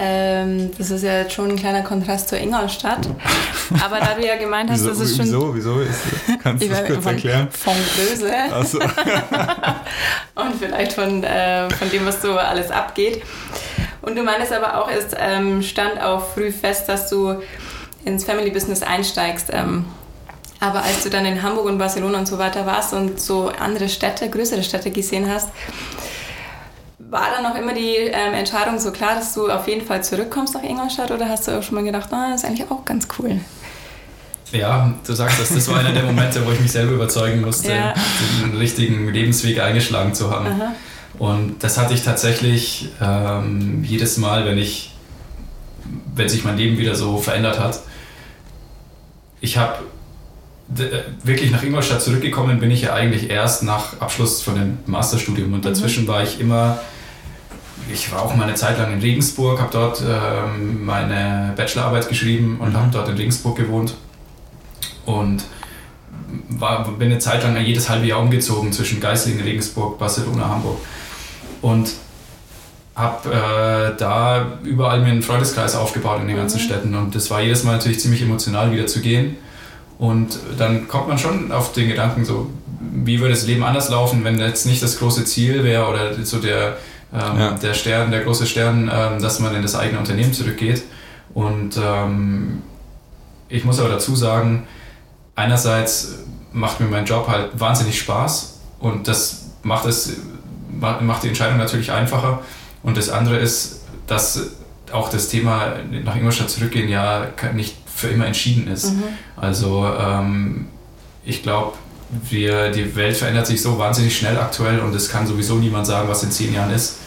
[0.01, 3.09] Ähm, das ist ja jetzt schon ein kleiner Kontrast zur Ingolstadt.
[3.83, 5.25] Aber da du ja gemeint hast, wieso, das ist schon.
[5.25, 5.55] Wieso?
[5.55, 5.79] Wieso?
[5.81, 5.99] Ist,
[6.41, 7.47] kannst du das kurz von, erklären?
[7.51, 8.33] Von Böse.
[8.51, 8.79] Ach so.
[10.41, 13.21] Und vielleicht von, äh, von dem, was so alles abgeht.
[14.01, 17.41] Und du meinst aber auch, es ähm, stand auch früh fest, dass du
[18.05, 19.49] ins Family Business einsteigst.
[19.51, 19.85] Ähm,
[20.61, 23.89] aber als du dann in Hamburg und Barcelona und so weiter warst und so andere
[23.89, 25.49] Städte, größere Städte gesehen hast,
[27.09, 30.53] war dann noch immer die ähm, Entscheidung so klar, dass du auf jeden Fall zurückkommst
[30.53, 33.07] nach Ingolstadt oder hast du auch schon mal gedacht, oh, das ist eigentlich auch ganz
[33.17, 33.39] cool?
[34.51, 37.71] Ja, du sagst das, das war einer der Momente, wo ich mich selber überzeugen musste,
[37.71, 37.93] ja.
[38.43, 40.47] den richtigen Lebensweg eingeschlagen zu haben.
[40.47, 40.71] Aha.
[41.19, 44.95] Und das hatte ich tatsächlich ähm, jedes Mal, wenn ich,
[46.15, 47.79] wenn sich mein Leben wieder so verändert hat.
[49.41, 49.79] Ich habe
[51.23, 55.65] wirklich nach Ingolstadt zurückgekommen bin ich ja eigentlich erst nach Abschluss von dem Masterstudium und
[55.65, 56.07] dazwischen mhm.
[56.07, 56.79] war ich immer
[57.91, 62.57] ich war auch mal eine Zeit lang in Regensburg, habe dort ähm, meine Bachelorarbeit geschrieben
[62.59, 62.77] und mhm.
[62.77, 63.95] habe dort in Regensburg gewohnt.
[65.05, 65.43] Und
[66.49, 70.77] war, bin eine Zeit lang jedes halbe Jahr umgezogen zwischen Geislingen, Regensburg, Barcelona, Hamburg.
[71.61, 71.91] Und
[72.95, 76.65] habe äh, da überall mir einen Freundeskreis aufgebaut in den ganzen mhm.
[76.65, 76.95] Städten.
[76.95, 79.37] Und das war jedes Mal natürlich ziemlich emotional, wieder zu gehen.
[79.97, 82.49] Und dann kommt man schon auf den Gedanken, so,
[82.79, 86.39] wie würde das Leben anders laufen, wenn jetzt nicht das große Ziel wäre oder so
[86.39, 86.77] der,
[87.13, 87.51] ähm, ja.
[87.53, 90.83] der Stern, der große Stern, ähm, dass man in das eigene Unternehmen zurückgeht.
[91.33, 92.61] Und ähm,
[93.47, 94.67] ich muss aber dazu sagen,
[95.35, 96.19] einerseits
[96.51, 100.17] macht mir mein Job halt wahnsinnig Spaß und das macht es
[101.01, 102.39] macht die Entscheidung natürlich einfacher.
[102.83, 104.51] Und das andere ist, dass
[104.91, 108.93] auch das Thema nach Ingolstadt zurückgehen ja nicht für immer entschieden ist.
[108.93, 109.03] Mhm.
[109.35, 110.67] Also ähm,
[111.25, 111.73] ich glaube,
[112.09, 116.23] die Welt verändert sich so wahnsinnig schnell aktuell und es kann sowieso niemand sagen, was
[116.23, 116.97] in zehn Jahren ist.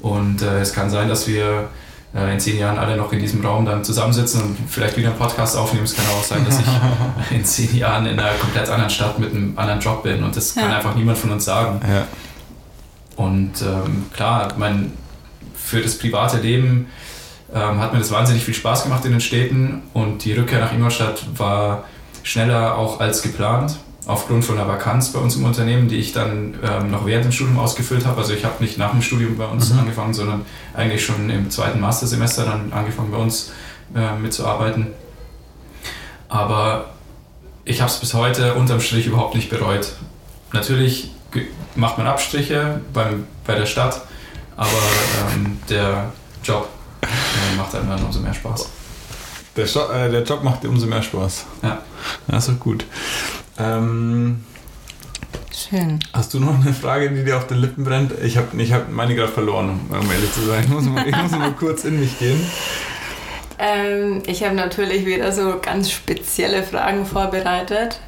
[0.00, 1.68] Und äh, es kann sein, dass wir
[2.14, 5.18] äh, in zehn Jahren alle noch in diesem Raum dann zusammensitzen und vielleicht wieder einen
[5.18, 5.84] Podcast aufnehmen.
[5.84, 6.66] Es kann auch sein, dass ich
[7.36, 10.54] in zehn Jahren in einer komplett anderen Stadt mit einem anderen Job bin und das
[10.54, 10.62] ja.
[10.62, 11.80] kann einfach niemand von uns sagen.
[11.88, 12.06] Ja.
[13.16, 14.92] Und ähm, klar, mein,
[15.54, 16.88] für das private Leben
[17.52, 20.72] ähm, hat mir das wahnsinnig viel Spaß gemacht in den Städten und die Rückkehr nach
[20.72, 21.84] Ingolstadt war
[22.22, 26.54] schneller auch als geplant aufgrund von einer Vakanz bei uns im Unternehmen, die ich dann
[26.62, 28.20] ähm, noch während dem Studium ausgefüllt habe.
[28.20, 29.80] Also ich habe nicht nach dem Studium bei uns mhm.
[29.80, 33.52] angefangen, sondern eigentlich schon im zweiten Mastersemester dann angefangen bei uns
[33.94, 34.88] äh, mitzuarbeiten.
[36.28, 36.90] Aber
[37.64, 39.92] ich habe es bis heute unterm Strich überhaupt nicht bereut.
[40.52, 41.10] Natürlich
[41.74, 44.02] macht man Abstriche beim, bei der Stadt,
[44.56, 44.70] aber
[45.34, 46.12] ähm, der
[46.42, 46.68] Job
[47.02, 48.68] äh, macht einem dann umso mehr Spaß.
[49.56, 51.46] Der, Job, äh, der Job macht dir umso mehr Spaß.
[51.62, 51.78] Ja.
[52.26, 52.84] Das ist doch gut.
[53.58, 54.44] Ähm,
[55.54, 56.00] Schön.
[56.12, 58.12] Hast du noch eine Frage, die dir auf den Lippen brennt?
[58.22, 60.64] Ich habe ich hab meine gerade verloren, um ehrlich zu sein.
[60.64, 62.40] Ich muss mal, ich muss mal kurz in mich gehen.
[63.58, 68.00] Ähm, ich habe natürlich wieder so ganz spezielle Fragen vorbereitet.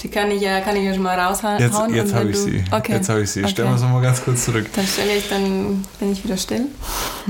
[0.00, 1.60] Die kann ich ja, kann ich ja schon mal raushauen.
[1.60, 2.64] Jetzt, jetzt habe ich sie.
[2.70, 2.92] Okay.
[2.92, 3.40] Jetzt habe ich sie.
[3.40, 3.50] Okay.
[3.50, 4.66] Stellen wir es nochmal ganz kurz zurück.
[4.74, 6.66] Dann stelle ich, dann bin ich wieder still.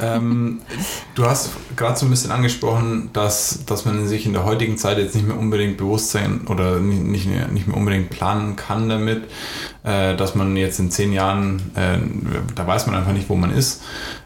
[0.00, 0.61] Ähm,
[1.14, 4.98] du hast gerade so ein bisschen angesprochen, dass, dass man sich in der heutigen Zeit
[4.98, 9.24] jetzt nicht mehr unbedingt bewusst sein oder nicht, nicht mehr unbedingt planen kann damit,
[9.85, 11.98] äh, dass man jetzt in zehn Jahren, äh,
[12.55, 13.83] da weiß man einfach nicht, wo man ist.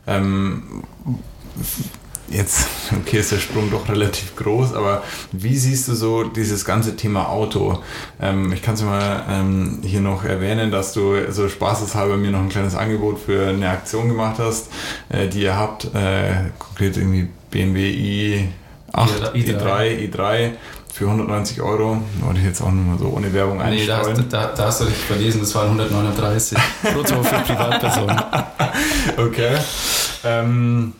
[0.06, 0.82] Ähm,
[2.28, 6.96] jetzt, okay, ist der Sprung doch relativ groß, aber wie siehst du so dieses ganze
[6.96, 7.82] Thema Auto?
[8.20, 12.40] Ähm, ich kann es mal ähm, hier noch erwähnen, dass du so spaßeshalber mir noch
[12.40, 14.68] ein kleines Angebot für eine Aktion gemacht hast,
[15.08, 18.44] äh, die ihr habt, äh, konkret irgendwie BMW
[18.92, 20.52] i8, i3, i3
[20.92, 21.98] für 190 Euro.
[22.20, 24.16] Wollte ich jetzt auch nur mal so ohne Werbung einstreuen.
[24.16, 26.58] Nee, da, da, da, hast du dich verlesen, das waren 139.
[26.94, 28.18] Brutto für Privatpersonen.
[29.18, 29.58] okay.
[30.24, 30.94] Ähm,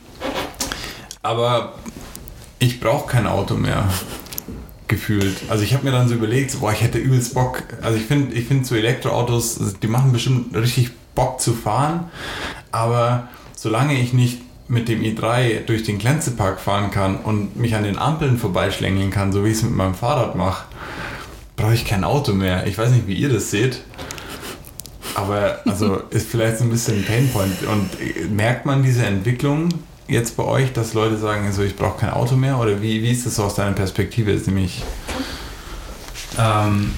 [1.26, 1.74] aber
[2.58, 3.88] ich brauche kein Auto mehr.
[4.88, 5.36] Gefühlt.
[5.48, 7.64] Also ich habe mir dann so überlegt, boah, ich hätte übelst Bock.
[7.82, 12.08] Also ich finde, ich finde so Elektroautos, die machen bestimmt richtig Bock zu fahren.
[12.70, 17.82] Aber solange ich nicht mit dem i3 durch den Glänzepark fahren kann und mich an
[17.82, 20.66] den Ampeln vorbeischlängeln kann, so wie ich es mit meinem Fahrrad mache,
[21.56, 22.66] brauche ich kein Auto mehr.
[22.68, 23.82] Ich weiß nicht, wie ihr das seht.
[25.16, 27.62] Aber also ist vielleicht so ein bisschen ein Painpoint.
[27.64, 29.70] Und merkt man diese Entwicklung
[30.08, 32.58] jetzt bei euch, dass Leute sagen, also ich brauche kein Auto mehr?
[32.58, 34.32] Oder wie, wie ist das so aus deiner Perspektive?
[34.32, 34.82] Ist nämlich
[36.38, 36.92] ähm,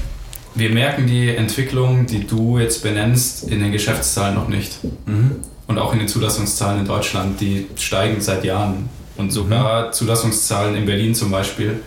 [0.54, 4.78] wir merken die Entwicklung, die du jetzt benennst, in den Geschäftszahlen noch nicht.
[5.06, 5.36] Mhm.
[5.66, 8.88] Und auch in den Zulassungszahlen in Deutschland, die steigen seit Jahren.
[9.16, 9.92] Und sogar mhm.
[9.92, 11.80] Zulassungszahlen in Berlin zum Beispiel,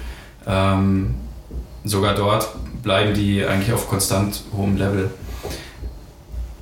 [0.47, 1.15] ähm,
[1.83, 2.47] sogar dort
[2.83, 5.11] bleiben die eigentlich auf konstant hohem Level.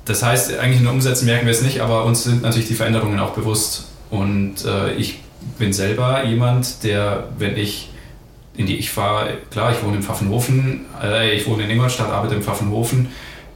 [0.04, 2.74] Das heißt, eigentlich in den Umsätzen merken wir es nicht, aber uns sind natürlich die
[2.74, 3.89] Veränderungen auch bewusst.
[4.10, 5.20] Und äh, ich
[5.58, 7.90] bin selber jemand, der, wenn ich
[8.56, 12.34] in die ich fahre, klar, ich wohne in Pfaffenhofen, äh, ich wohne in Ingolstadt, arbeite
[12.34, 13.08] in Pfaffenhofen,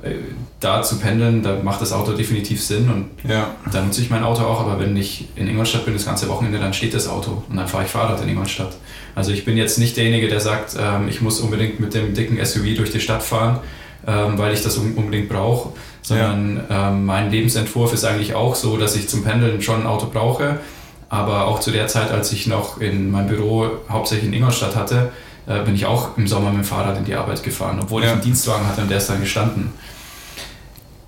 [0.03, 0.13] äh,
[0.61, 3.55] da zu pendeln, da macht das Auto definitiv Sinn und ja.
[3.71, 6.59] da nutze ich mein Auto auch, aber wenn ich in Ingolstadt bin das ganze Wochenende,
[6.59, 8.75] dann steht das Auto und dann fahre ich Fahrrad in Ingolstadt.
[9.15, 12.43] Also ich bin jetzt nicht derjenige, der sagt, ähm, ich muss unbedingt mit dem dicken
[12.43, 13.59] SUV durch die Stadt fahren,
[14.07, 15.73] ähm, weil ich das unbedingt brauche,
[16.05, 16.91] sondern ja.
[16.91, 20.61] ähm, mein Lebensentwurf ist eigentlich auch so, dass ich zum Pendeln schon ein Auto brauche,
[21.09, 25.11] aber auch zu der Zeit, als ich noch in meinem Büro hauptsächlich in Ingolstadt hatte,
[25.47, 28.09] äh, bin ich auch im Sommer mit dem Fahrrad in die Arbeit gefahren, obwohl ja.
[28.09, 29.73] ich einen Dienstwagen hatte und der ist dann gestanden.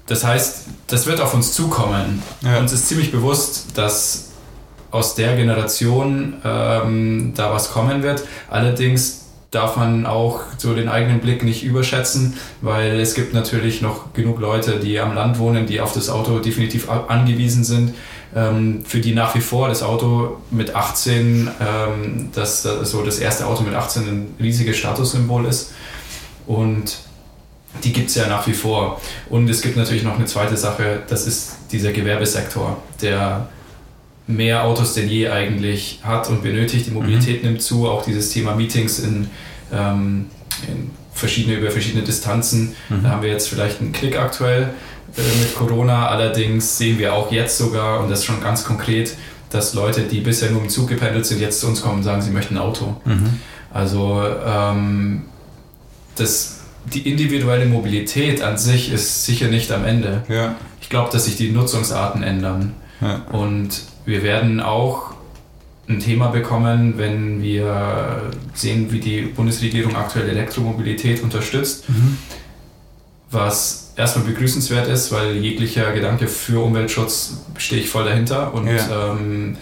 [0.07, 2.23] Das heißt, das wird auf uns zukommen.
[2.41, 2.59] Ja.
[2.59, 4.31] Uns ist ziemlich bewusst, dass
[4.91, 8.25] aus der Generation ähm, da was kommen wird.
[8.49, 9.26] Allerdings
[9.57, 14.39] darf man auch so den eigenen Blick nicht überschätzen, weil es gibt natürlich noch genug
[14.39, 17.95] Leute, die am Land wohnen, die auf das Auto definitiv angewiesen sind,
[18.35, 23.47] ähm, für die nach wie vor das Auto mit 18, ähm, das, so das erste
[23.47, 25.73] Auto mit 18 ein riesiges Statussymbol ist.
[26.47, 26.99] Und
[27.83, 29.01] die gibt es ja nach wie vor.
[29.31, 33.49] Und es gibt natürlich noch eine zweite Sache, das ist dieser Gewerbesektor, der
[34.27, 36.87] mehr Autos denn je eigentlich hat und benötigt.
[36.87, 37.51] Die Mobilität mhm.
[37.51, 39.29] nimmt zu, auch dieses Thema Meetings in,
[39.73, 40.27] ähm,
[40.67, 42.75] in verschiedene über verschiedene Distanzen.
[42.89, 43.03] Mhm.
[43.03, 44.71] Da haben wir jetzt vielleicht einen Klick aktuell
[45.17, 46.09] äh, mit Corona.
[46.09, 49.15] Allerdings sehen wir auch jetzt sogar, und das schon ganz konkret,
[49.51, 52.21] dass Leute, die bisher nur im Zug gependelt sind, jetzt zu uns kommen und sagen,
[52.21, 52.97] sie möchten ein Auto.
[53.05, 53.41] Mhm.
[53.73, 55.23] Also ähm,
[56.17, 56.61] das,
[56.93, 60.25] die individuelle Mobilität an sich ist sicher nicht am Ende.
[60.29, 60.57] Ja.
[60.81, 62.75] Ich glaube, dass sich die Nutzungsarten ändern.
[63.01, 63.23] Ja.
[63.31, 65.15] Und wir werden auch
[65.89, 68.23] ein Thema bekommen, wenn wir
[68.55, 72.17] sehen, wie die Bundesregierung aktuell Elektromobilität unterstützt, mhm.
[73.31, 79.13] was erstmal begrüßenswert ist, weil jeglicher Gedanke für Umweltschutz stehe ich voll dahinter und ja.
[79.13, 79.57] ähm,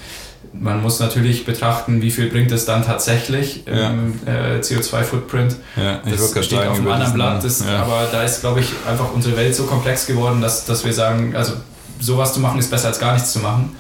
[0.52, 3.90] man muss natürlich betrachten, wie viel bringt es dann tatsächlich ja.
[3.90, 5.57] im äh, CO2-Footprint.
[5.76, 7.83] Ja, das steht auf einem anderen Blatt, das, ja.
[7.83, 11.35] aber da ist, glaube ich, einfach unsere Welt so komplex geworden, dass, dass wir sagen,
[11.35, 11.54] also
[11.98, 13.76] sowas zu machen ist besser als gar nichts zu machen.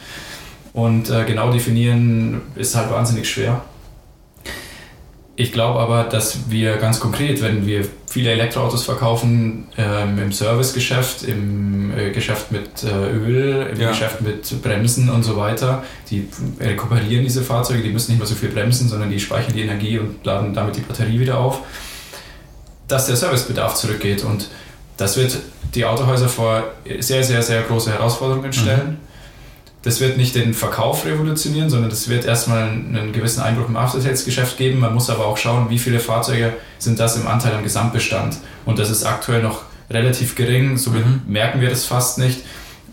[0.74, 3.62] Und äh, genau definieren ist halt wahnsinnig schwer.
[5.36, 11.22] Ich glaube aber, dass wir ganz konkret, wenn wir viele Elektroautos verkaufen, ähm, im Servicegeschäft,
[11.22, 13.90] im äh, Geschäft mit äh, Öl, im ja.
[13.90, 16.28] Geschäft mit Bremsen und so weiter, die
[16.60, 19.98] rekuperieren diese Fahrzeuge, die müssen nicht mehr so viel bremsen, sondern die speichern die Energie
[19.98, 21.60] und laden damit die Batterie wieder auf,
[22.88, 24.24] dass der Servicebedarf zurückgeht.
[24.24, 24.48] Und
[24.96, 25.38] das wird
[25.74, 26.64] die Autohäuser vor
[26.98, 28.98] sehr, sehr, sehr große Herausforderungen stellen.
[29.00, 29.13] Mhm
[29.84, 34.56] das wird nicht den Verkauf revolutionieren, sondern das wird erstmal einen gewissen Einbruch im After-Sales-Geschäft
[34.56, 34.80] geben.
[34.80, 38.38] Man muss aber auch schauen, wie viele Fahrzeuge sind das im Anteil am Gesamtbestand.
[38.64, 41.20] Und das ist aktuell noch relativ gering, somit mhm.
[41.26, 42.40] merken wir das fast nicht.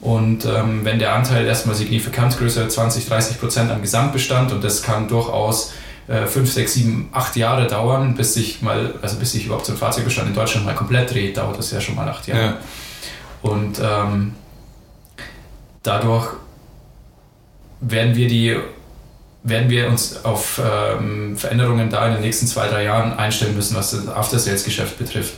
[0.02, 4.84] Und ähm, wenn der Anteil erstmal signifikant größer 20, 30 Prozent am Gesamtbestand und das
[4.84, 5.72] kann durchaus
[6.10, 9.72] äh, 5, 6, 7, 8 Jahre dauern, bis sich mal, also bis sich überhaupt so
[9.72, 12.44] ein Fahrzeugbestand in Deutschland mal komplett dreht, dauert das ja schon mal 8 Jahre.
[12.44, 12.58] Ja.
[13.44, 14.34] Und ähm,
[15.84, 16.34] dadurch
[17.82, 18.58] werden wir die
[19.44, 23.76] werden wir uns auf ähm, Veränderungen da in den nächsten zwei, drei Jahren einstellen müssen,
[23.76, 25.34] was das After-Sales-Geschäft betrifft.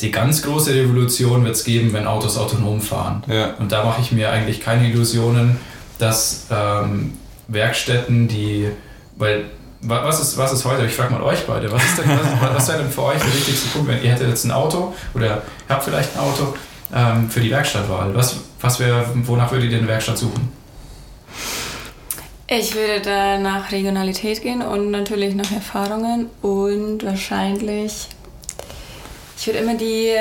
[0.00, 3.22] Die ganz große Revolution wird es geben, wenn Autos autonom fahren.
[3.26, 3.54] Ja.
[3.58, 5.58] Und da mache ich mir eigentlich keine Illusionen,
[5.98, 7.14] dass ähm,
[7.48, 8.68] Werkstätten, die,
[9.16, 9.44] weil
[9.84, 10.86] was ist, was ist heute?
[10.86, 13.34] Ich frage mal euch beide, was, ist denn, was, was wäre denn für euch der
[13.34, 16.54] wichtigste Punkt, wenn ihr hättet jetzt ein Auto oder habt vielleicht ein Auto
[16.94, 18.14] ähm, für die Werkstattwahl?
[18.14, 20.61] Was, was wär, wonach würdet ihr eine Werkstatt suchen?
[22.58, 28.08] Ich würde da nach Regionalität gehen und natürlich nach Erfahrungen und wahrscheinlich,
[29.38, 30.12] ich würde immer die,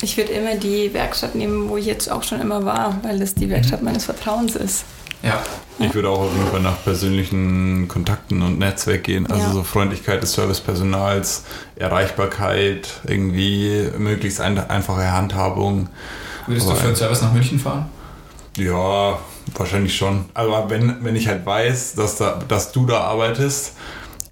[0.00, 3.34] ich würde immer die Werkstatt nehmen, wo ich jetzt auch schon immer war, weil das
[3.34, 4.86] die Werkstatt meines Vertrauens ist.
[5.22, 5.42] Ja.
[5.78, 9.30] Ich würde auch auf jeden Fall nach persönlichen Kontakten und Netzwerk gehen.
[9.30, 9.52] Also ja.
[9.52, 11.44] so Freundlichkeit des Servicepersonals,
[11.76, 15.88] Erreichbarkeit, irgendwie möglichst einfache Handhabung.
[16.46, 17.90] Würdest Aber du für einen Service nach München fahren?
[18.56, 19.18] Ja,
[19.54, 20.26] Wahrscheinlich schon.
[20.34, 23.74] Aber wenn, wenn ich halt weiß, dass, da, dass du da arbeitest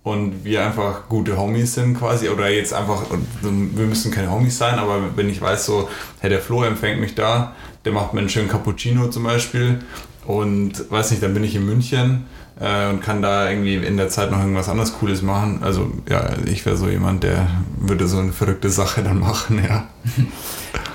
[0.02, 3.02] und wir einfach gute Homies sind quasi, oder jetzt einfach,
[3.42, 5.88] wir müssen keine Homies sein, aber wenn ich weiß, so,
[6.20, 9.80] hey, der Flo empfängt mich da, der macht mir einen schönen Cappuccino zum Beispiel
[10.26, 12.26] und weiß nicht, dann bin ich in München
[12.60, 15.60] äh, und kann da irgendwie in der Zeit noch irgendwas anderes Cooles machen.
[15.62, 19.88] Also ja, ich wäre so jemand, der würde so eine verrückte Sache dann machen, ja.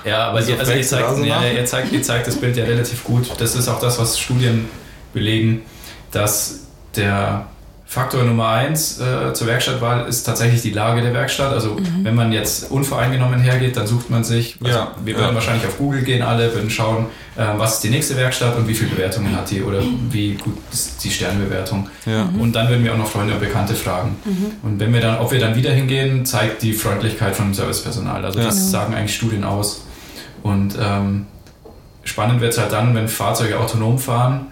[0.03, 2.63] Ja, aber die, also ihr, zeigt, so ja, ihr, zeigt, ihr zeigt das Bild ja
[2.63, 3.39] relativ gut.
[3.39, 4.67] Das ist auch das, was Studien
[5.13, 5.61] belegen,
[6.11, 6.61] dass
[6.95, 7.45] der
[7.91, 11.51] Faktor Nummer eins äh, zur Werkstattwahl ist tatsächlich die Lage der Werkstatt.
[11.51, 12.05] Also mhm.
[12.05, 15.35] wenn man jetzt unvoreingenommen hergeht, dann sucht man sich, also ja, wir würden ja.
[15.35, 18.75] wahrscheinlich auf Google gehen alle, würden schauen, äh, was ist die nächste Werkstatt und wie
[18.75, 21.89] viele Bewertungen hat die oder wie gut ist die Sternbewertung.
[22.05, 22.23] Ja.
[22.23, 22.39] Mhm.
[22.39, 24.15] Und dann würden wir auch noch Freunde und Bekannte fragen.
[24.23, 24.51] Mhm.
[24.63, 28.23] Und wenn wir dann, ob wir dann wieder hingehen, zeigt die Freundlichkeit von dem Servicepersonal.
[28.23, 29.83] Also das sagen eigentlich Studien aus.
[30.43, 31.25] Und ähm,
[32.05, 34.47] spannend wird es halt dann, wenn Fahrzeuge autonom fahren,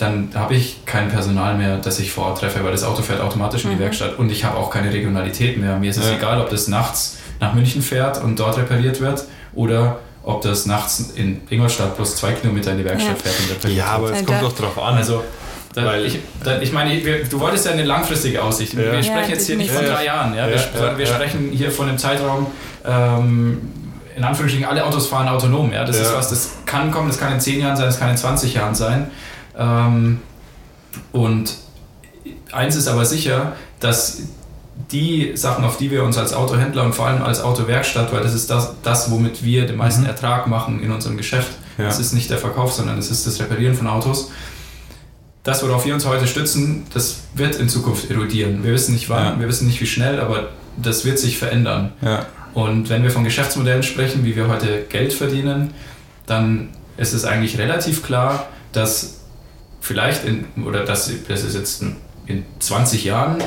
[0.00, 3.20] dann habe ich kein Personal mehr, das ich vor Ort treffe, weil das Auto fährt
[3.20, 3.80] automatisch in die mhm.
[3.80, 5.78] Werkstatt und ich habe auch keine Regionalität mehr.
[5.78, 6.16] Mir ist es ja.
[6.16, 11.12] egal, ob das nachts nach München fährt und dort repariert wird oder ob das nachts
[11.14, 13.30] in Ingolstadt plus zwei Kilometer in die Werkstatt ja.
[13.30, 14.08] fährt und repariert ja, wird.
[14.08, 14.96] Ja, aber es kommt doch drauf an.
[14.96, 15.22] Also,
[15.74, 18.74] da, Weil ich, da, ich meine, wir, du wolltest ja eine langfristige Aussicht.
[18.74, 18.92] Ja.
[18.92, 20.34] Wir sprechen jetzt hier nicht von drei Jahren.
[20.34, 20.48] Ja?
[20.48, 22.48] Wir, wir sprechen hier von einem Zeitraum,
[22.84, 23.60] ähm,
[24.16, 25.72] in Anführungsstrichen, alle Autos fahren autonom.
[25.72, 25.84] Ja?
[25.84, 26.02] Das ja.
[26.02, 28.54] ist was, das kann kommen, das kann in 10 Jahren sein, das kann in 20
[28.54, 29.10] Jahren sein.
[29.60, 30.20] Ähm,
[31.12, 31.54] und
[32.50, 34.22] eins ist aber sicher, dass
[34.90, 38.34] die Sachen, auf die wir uns als Autohändler und vor allem als Autowerkstatt, weil das
[38.34, 40.08] ist das, das womit wir den meisten mhm.
[40.08, 41.52] Ertrag machen in unserem Geschäft.
[41.78, 41.84] Ja.
[41.84, 44.30] Das ist nicht der Verkauf, sondern das ist das Reparieren von Autos.
[45.42, 48.64] Das, worauf wir uns heute stützen, das wird in Zukunft erodieren.
[48.64, 49.40] Wir wissen nicht wann, ja.
[49.40, 51.92] wir wissen nicht wie schnell, aber das wird sich verändern.
[52.02, 52.26] Ja.
[52.52, 55.72] Und wenn wir von Geschäftsmodellen sprechen, wie wir heute Geld verdienen,
[56.26, 59.19] dann ist es eigentlich relativ klar, dass
[59.80, 61.82] vielleicht in, oder dass das ist jetzt
[62.26, 63.38] in 20 Jahren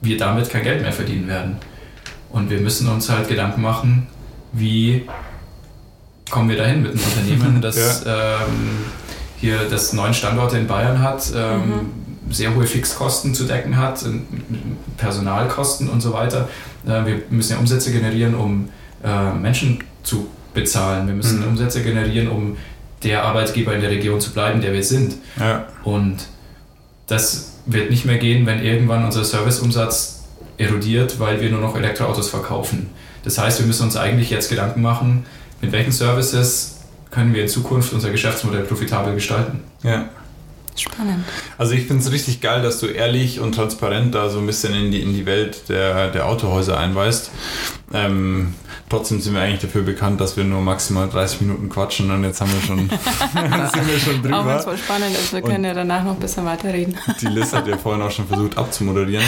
[0.00, 1.56] wir damit kein Geld mehr verdienen werden.
[2.30, 4.06] Und wir müssen uns halt Gedanken machen,
[4.52, 5.06] wie
[6.30, 8.42] kommen wir dahin mit einem Unternehmen, das ja.
[8.44, 8.78] ähm,
[9.36, 12.32] hier das neun Standorte in Bayern hat, ähm, mhm.
[12.32, 14.04] sehr hohe Fixkosten zu decken hat,
[14.96, 16.48] Personalkosten und so weiter.
[16.86, 18.68] Äh, wir müssen ja Umsätze generieren, um
[19.02, 21.06] äh, Menschen zu bezahlen.
[21.06, 21.48] Wir müssen mhm.
[21.48, 22.56] Umsätze generieren, um
[23.02, 25.14] der Arbeitgeber in der Region zu bleiben, der wir sind.
[25.38, 25.66] Ja.
[25.84, 26.18] Und
[27.06, 30.24] das wird nicht mehr gehen, wenn irgendwann unser Serviceumsatz
[30.58, 32.90] erodiert, weil wir nur noch Elektroautos verkaufen.
[33.24, 35.24] Das heißt, wir müssen uns eigentlich jetzt Gedanken machen,
[35.60, 36.78] mit welchen Services
[37.10, 39.62] können wir in Zukunft unser Geschäftsmodell profitabel gestalten.
[39.82, 40.08] Ja.
[40.80, 41.24] Spannend.
[41.58, 44.74] Also ich finde es richtig geil, dass du ehrlich und transparent da so ein bisschen
[44.74, 47.30] in die, in die Welt der, der Autohäuser einweist.
[47.92, 48.54] Ähm,
[48.90, 52.40] Trotzdem sind wir eigentlich dafür bekannt, dass wir nur maximal 30 Minuten quatschen und jetzt
[52.40, 52.78] haben wir schon,
[53.72, 54.40] sind wir schon drüber.
[54.40, 56.96] Auch wenn es voll spannend ist, wir können ja danach noch ein bisschen weiterreden.
[57.20, 59.24] Die Liz hat ja vorhin auch schon versucht abzumoderieren.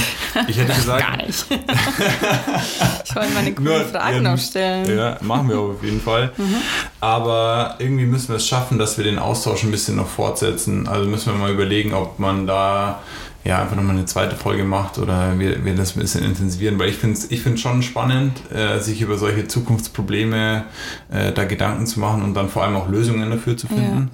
[0.49, 1.01] Ich hätte gesagt...
[1.01, 1.47] Gar nicht.
[1.49, 4.99] ich wollte meine coolen Fragen noch stellen.
[4.99, 6.33] Ja, machen wir auf jeden Fall.
[6.37, 6.57] Mhm.
[7.01, 10.89] Aber irgendwie müssen wir es schaffen, dass wir den Austausch ein bisschen noch fortsetzen.
[10.89, 13.03] Also müssen wir mal überlegen, ob man da
[13.45, 16.89] ja, einfach nochmal eine zweite Folge macht oder wir, wir das ein bisschen intensivieren, weil
[16.89, 20.65] ich finde es ich schon spannend, äh, sich über solche Zukunftsprobleme
[21.11, 24.11] äh, da Gedanken zu machen und dann vor allem auch Lösungen dafür zu finden.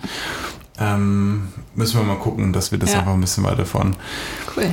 [0.79, 0.95] Ja.
[0.95, 3.01] Ähm, müssen wir mal gucken, dass wir das ja.
[3.01, 3.97] einfach ein bisschen weiterfahren.
[4.57, 4.71] Cool.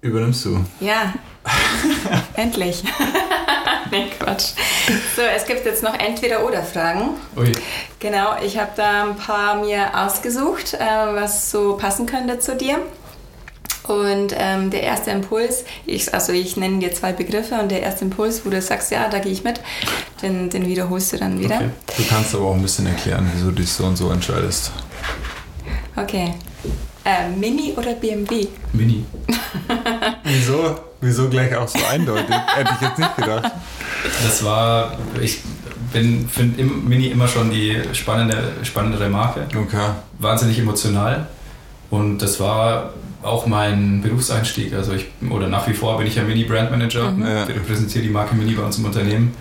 [0.00, 0.64] Übernimmst du?
[0.80, 1.12] Ja.
[2.34, 2.82] Endlich.
[3.94, 4.52] Nee, Quatsch.
[5.16, 7.10] So, es gibt jetzt noch Entweder-Oder-Fragen.
[7.36, 7.52] Ui.
[7.98, 12.78] Genau, ich habe da ein paar mir ausgesucht, äh, was so passen könnte zu dir.
[13.84, 18.06] Und ähm, der erste Impuls, ich, also ich nenne dir zwei Begriffe und der erste
[18.06, 19.60] Impuls, wo du sagst, ja, da gehe ich mit,
[20.22, 21.56] den, den wiederholst du dann wieder.
[21.56, 21.68] Okay.
[21.98, 24.72] Du kannst aber auch ein bisschen erklären, wieso du dich so und so entscheidest.
[25.96, 26.34] Okay.
[27.04, 28.46] Äh, Mini oder BMW?
[28.72, 29.04] Mini.
[30.24, 30.74] wieso?
[31.02, 32.34] Wieso gleich auch so eindeutig?
[32.54, 33.52] Hätte ich jetzt nicht gedacht.
[34.24, 35.40] Das war, ich
[35.92, 39.46] finde Mini immer schon die spannende, spannendere Marke.
[39.54, 39.90] Okay.
[40.18, 41.26] Wahnsinnig emotional.
[41.90, 44.72] Und das war auch mein Berufseinstieg.
[44.72, 47.10] Also ich, oder nach wie vor bin ich ja Mini-Brand-Manager.
[47.10, 47.22] Mhm.
[47.22, 47.42] Ja.
[47.42, 49.34] Ich repräsentiere die Marke Mini bei uns im Unternehmen.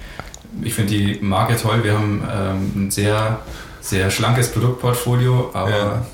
[0.62, 1.82] Ich finde die Marke toll.
[1.82, 3.40] Wir haben ähm, ein sehr,
[3.80, 6.06] sehr schlankes Produktportfolio, aber ja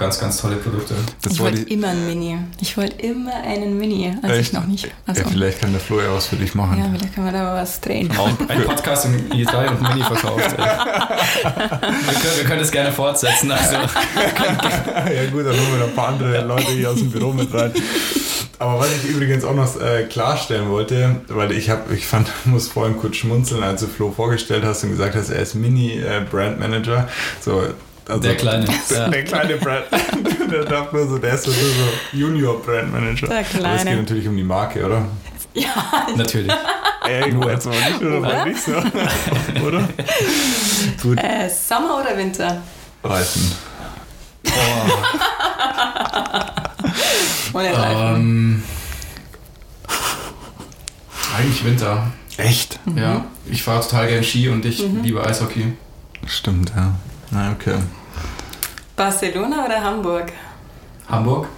[0.00, 0.94] ganz, ganz tolle Produkte.
[1.20, 2.38] Das ich wollte immer einen Mini.
[2.60, 4.40] Ich wollte immer einen Mini, als Echt?
[4.40, 4.88] ich noch nicht.
[5.06, 5.20] Also.
[5.20, 6.78] Ja, vielleicht kann der Flo ja was für dich machen.
[6.78, 8.10] Ja, vielleicht können wir da mal was drehen.
[8.48, 10.56] Ein Podcast im i3 und Mini verkauft.
[10.56, 13.52] wir, können, wir können das gerne fortsetzen.
[13.52, 13.74] Also.
[13.76, 17.52] ja gut, dann holen wir noch ein paar andere Leute hier aus dem Büro mit
[17.52, 17.72] rein.
[18.58, 22.68] Aber was ich übrigens auch noch äh, klarstellen wollte, weil ich habe, ich fand, muss
[22.68, 26.60] vorhin kurz schmunzeln, als du Flo vorgestellt hast und gesagt hast, er ist Mini-Brand äh,
[26.60, 27.08] Manager.
[27.40, 27.62] So,
[28.10, 28.66] also der kleine.
[29.12, 29.84] Der kleine Brand.
[30.50, 31.58] der darf nur so, der ist so, so
[32.12, 33.28] Junior Brand Manager.
[33.28, 33.68] Der kleine.
[33.68, 35.06] Aber es geht natürlich um die Marke, oder?
[35.54, 36.06] Ja.
[36.16, 36.52] Natürlich.
[37.06, 38.18] Ey, nur jetzt mal nicht, oder?
[38.18, 38.44] oder?
[38.44, 38.72] Nicht so.
[39.66, 39.88] oder?
[41.02, 41.18] Gut.
[41.18, 42.62] Äh, Sommer oder Winter?
[43.02, 43.52] Reifen.
[44.46, 44.50] Oh.
[47.54, 48.14] Ohne Reifen.
[48.14, 48.62] Um,
[51.36, 52.12] eigentlich Winter.
[52.36, 52.78] Echt?
[52.86, 52.98] Mhm.
[52.98, 53.24] Ja.
[53.50, 55.02] Ich fahre total gern Ski und ich mhm.
[55.02, 55.72] liebe Eishockey.
[56.26, 56.94] Stimmt, ja.
[57.30, 57.76] Na, okay.
[58.96, 60.32] Barcelona oder Hamburg?
[61.08, 61.48] Hamburg.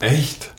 [0.00, 0.50] Echt?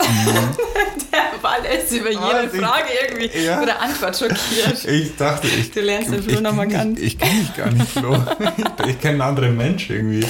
[1.11, 3.61] Der Ball ist über jede Was, Frage irgendwie ja.
[3.61, 4.85] oder Antwort schockiert.
[4.87, 5.71] Ich dachte, ich.
[5.71, 6.99] Du lernst den Flo nochmal ganz.
[6.99, 8.13] Ich kenne dich gar nicht, Flo.
[8.87, 10.25] ich, kenne einen anderen Mensch irgendwie.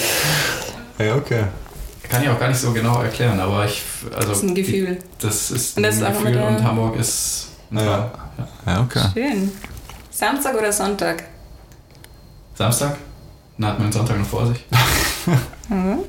[0.97, 1.43] Ja, okay.
[2.09, 3.81] Kann ich auch gar nicht so genau erklären, aber ich.
[4.15, 4.97] Also, das ist ein Gefühl.
[5.19, 7.49] Das ist ein das Gefühl und Hamburg ist.
[7.71, 7.81] Ja.
[7.81, 8.11] ja.
[8.65, 9.05] ja, okay.
[9.13, 9.51] Schön.
[10.09, 11.23] Samstag oder Sonntag?
[12.55, 12.97] Samstag?
[13.61, 14.57] Dann hat man den Sonntag noch vor sich.
[15.69, 15.99] mhm.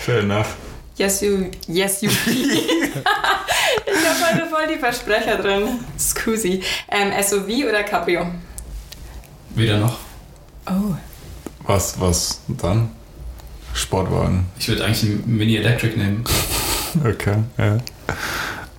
[0.00, 0.56] Fair enough.
[0.96, 1.50] Yes, you.
[1.66, 2.08] Yes, you.
[2.26, 2.94] ich
[4.06, 5.80] habe heute voll die Versprecher drin.
[5.98, 6.62] Scusi.
[6.88, 8.26] Ähm, SUV oder Cabrio?
[9.50, 9.98] Weder noch.
[10.66, 10.94] Oh.
[11.64, 12.90] Was, was dann?
[13.74, 14.46] Sportwagen.
[14.58, 16.24] Ich würde eigentlich einen Mini Electric nehmen.
[17.04, 17.76] okay, ja.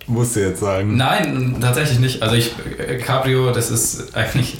[0.07, 0.97] Musst du jetzt sagen.
[0.97, 2.23] Nein, tatsächlich nicht.
[2.23, 4.57] Also ich, äh, Cabrio, das ist eigentlich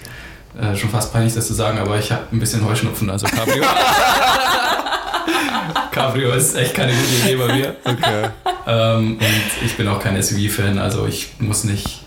[0.58, 3.64] äh, schon fast peinlich, das zu sagen, aber ich habe ein bisschen Heuschnupfen, also Cabrio.
[5.92, 7.76] Cabrio ist echt keine gute Idee bei mir.
[7.84, 8.30] Okay.
[8.67, 12.04] Ähm, und ich bin auch kein SUV-Fan, also ich muss nicht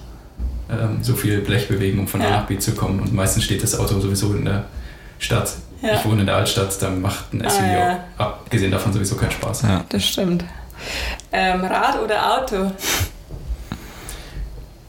[0.70, 2.28] ähm, so viel Blech bewegen, um von ja.
[2.28, 3.00] A nach B zu kommen.
[3.00, 4.64] Und meistens steht das Auto sowieso in der
[5.18, 5.52] Stadt.
[5.82, 5.94] Ja.
[5.94, 8.04] Ich wohne in der Altstadt, da macht ein SUV ah, ja.
[8.18, 9.62] auch, abgesehen davon sowieso keinen Spaß.
[9.62, 9.84] Ja.
[9.88, 10.44] Das stimmt.
[11.32, 12.72] Ähm, Rad oder Auto?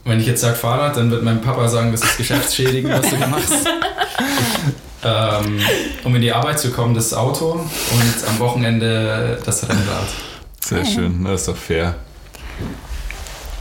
[0.04, 3.16] Wenn ich jetzt sage Fahrrad, dann wird mein Papa sagen, das ist geschäftsschädigend, was du
[3.16, 3.66] da machst.
[5.02, 5.60] ähm,
[6.04, 10.08] um in die Arbeit zu kommen, das Auto und am Wochenende das Rennrad.
[10.60, 11.94] Sehr schön, das ist doch fair.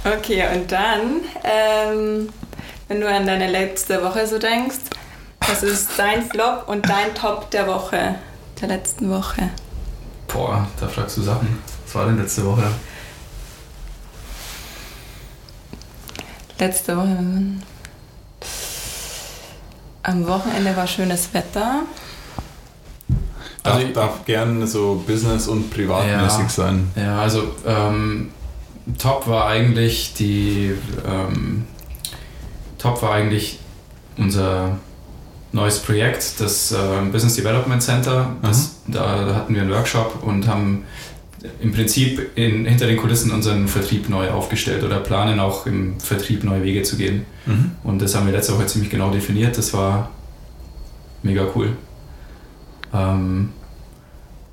[0.06, 2.30] Okay, und dann, ähm,
[2.90, 4.80] wenn du an deine letzte Woche so denkst,
[5.48, 8.16] was ist dein Flop und dein Top der Woche,
[8.60, 9.50] der letzten Woche?
[10.28, 11.60] Boah, da fragst du Sachen.
[11.86, 12.64] Was war denn letzte Woche?
[16.60, 17.18] Letzte Woche.
[20.04, 21.84] Am Wochenende war schönes Wetter.
[23.64, 26.92] Darf, also, darf gern so business- und privatmäßig ja, sein.
[26.96, 28.32] Ja, also ähm,
[28.98, 30.74] top war eigentlich die
[31.08, 31.66] ähm,
[32.78, 33.60] top war eigentlich
[34.18, 34.78] unser
[35.54, 36.78] neues Projekt, das äh,
[37.12, 38.36] Business Development Center.
[38.42, 40.84] Das, da, da, hatten wir einen Workshop und haben
[41.60, 46.44] im Prinzip in, hinter den Kulissen unseren Vertrieb neu aufgestellt oder planen auch im Vertrieb
[46.44, 47.26] neue Wege zu gehen.
[47.46, 47.72] Mhm.
[47.84, 49.58] Und das haben wir letzte Woche ziemlich genau definiert.
[49.58, 50.10] Das war
[51.22, 51.76] mega cool.
[52.94, 53.50] Ähm,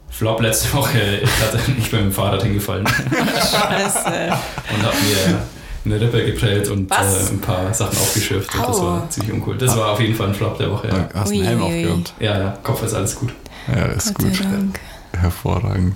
[0.09, 2.87] Flop letzte Woche, ich, bin mit dem Fahrrad hingefallen.
[2.87, 4.33] Scheiße.
[4.75, 5.39] und habe mir
[5.85, 8.53] eine Rippe geprellt und äh, ein paar Sachen aufgeschürft.
[8.55, 9.57] Und das war ziemlich uncool.
[9.57, 10.89] Das war auf jeden Fall ein Flop der Woche.
[10.89, 11.09] Ja.
[11.15, 12.15] Hast du einen Helm aufgehabt?
[12.19, 13.33] Ja, ja, Kopf ist alles gut.
[13.69, 14.45] Ja, ist Gott gut.
[15.21, 15.95] Hervorragend.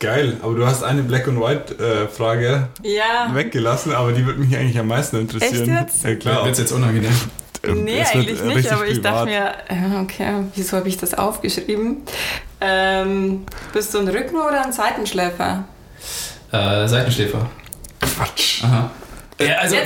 [0.00, 3.32] Geil, aber du hast eine Black and White äh, Frage ja.
[3.32, 5.68] weggelassen, aber die würde mich eigentlich am meisten interessieren.
[5.68, 6.04] Echt jetzt?
[6.04, 6.44] Ja, klar.
[6.44, 7.12] Wird jetzt unangenehm?
[7.64, 9.54] Ähm, nee, eigentlich nicht, aber ich dachte mir,
[10.00, 12.02] okay, wieso habe ich das aufgeschrieben?
[12.60, 15.64] Ähm, bist du ein Rücken- oder ein Seitenschläfer?
[16.52, 17.50] Äh, Seitenschläfer.
[18.00, 18.62] Quatsch.
[18.64, 18.90] Aha.
[19.40, 19.82] Ja, also, hä,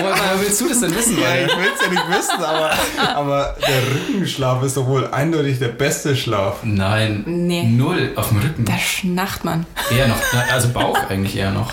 [0.00, 1.18] woher willst du das denn wissen?
[1.20, 2.70] Ja, ich will es ja nicht wissen, aber,
[3.14, 6.60] aber der Rückenschlaf ist doch wohl eindeutig der beste Schlaf.
[6.62, 7.64] Nein, nee.
[7.64, 8.64] null auf dem Rücken.
[8.64, 9.66] Da schnarcht man.
[9.90, 10.16] Eher noch,
[10.50, 11.72] also Bauch eigentlich eher noch.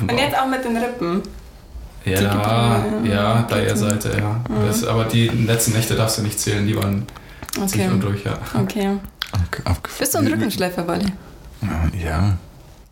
[0.00, 1.22] Und jetzt auch mit den Rippen.
[2.06, 2.18] Ja,
[3.02, 4.40] die ja, bei der Seite, ja.
[4.48, 4.66] Mhm.
[4.66, 7.06] Das, aber die letzten Nächte darfst du nicht zählen, die waren
[7.56, 7.68] okay.
[7.68, 8.38] ziemlich undurch, ja.
[8.58, 8.98] Okay.
[9.98, 11.12] Bist du ein Rückenschleifer, Wally?
[12.02, 12.36] Ja.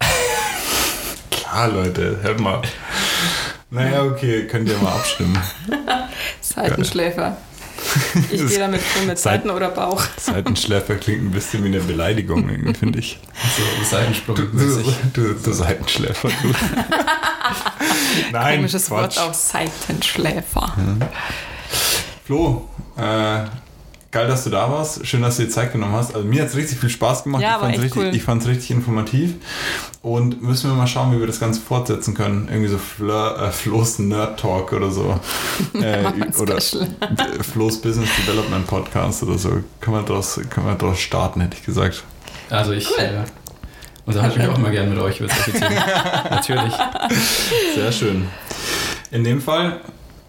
[1.31, 2.63] Klar, Leute, hört mal.
[3.73, 5.39] Naja, okay, könnt ihr mal abstimmen.
[6.43, 7.39] Seitenschläfer.
[8.31, 10.05] Ich gehe damit rum mit Seiten oder Bauch.
[10.19, 13.19] Seitenschläfer klingt ein bisschen wie eine Beleidigung, finde ich.
[13.57, 14.37] So Seitensprung.
[14.37, 16.49] Du, du, du, du Seitenschläfer, du.
[18.33, 19.17] Nein, Komisches Quatsch.
[19.17, 20.77] Wort auch Seitenschläfer.
[20.77, 21.09] Ja.
[22.27, 22.69] Flo,
[22.99, 23.45] äh,
[24.13, 25.07] geil, dass du da warst.
[25.07, 26.15] Schön, dass du dir Zeit genommen hast.
[26.15, 27.43] Also mir hat es richtig viel Spaß gemacht.
[27.43, 29.35] Ja, ich fand es richtig, richtig informativ.
[30.03, 32.49] Und müssen wir mal schauen, wie wir das Ganze fortsetzen können.
[32.49, 35.19] Irgendwie so Fleur, äh, Flo's Nerd Talk oder so.
[35.75, 36.05] äh,
[36.39, 36.61] oder
[37.41, 39.51] Flo's Business Development Podcast oder so.
[39.81, 42.05] Können wir daraus, können wir daraus starten, hätte ich gesagt.
[42.51, 43.05] Also ich cool.
[43.05, 43.25] äh,
[44.05, 45.61] unterhalte mich auch immer gerne mit euch über Themen.
[46.31, 46.75] Natürlich.
[47.75, 48.29] Sehr schön.
[49.11, 49.81] In dem Fall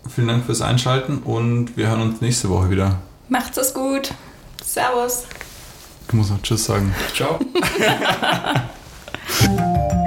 [0.09, 2.99] vielen Dank fürs Einschalten und wir hören uns nächste Woche wieder.
[3.34, 4.13] Macht's es gut.
[4.63, 5.23] Servus.
[6.07, 6.93] Ich muss noch Tschüss sagen.
[7.15, 7.39] Ciao.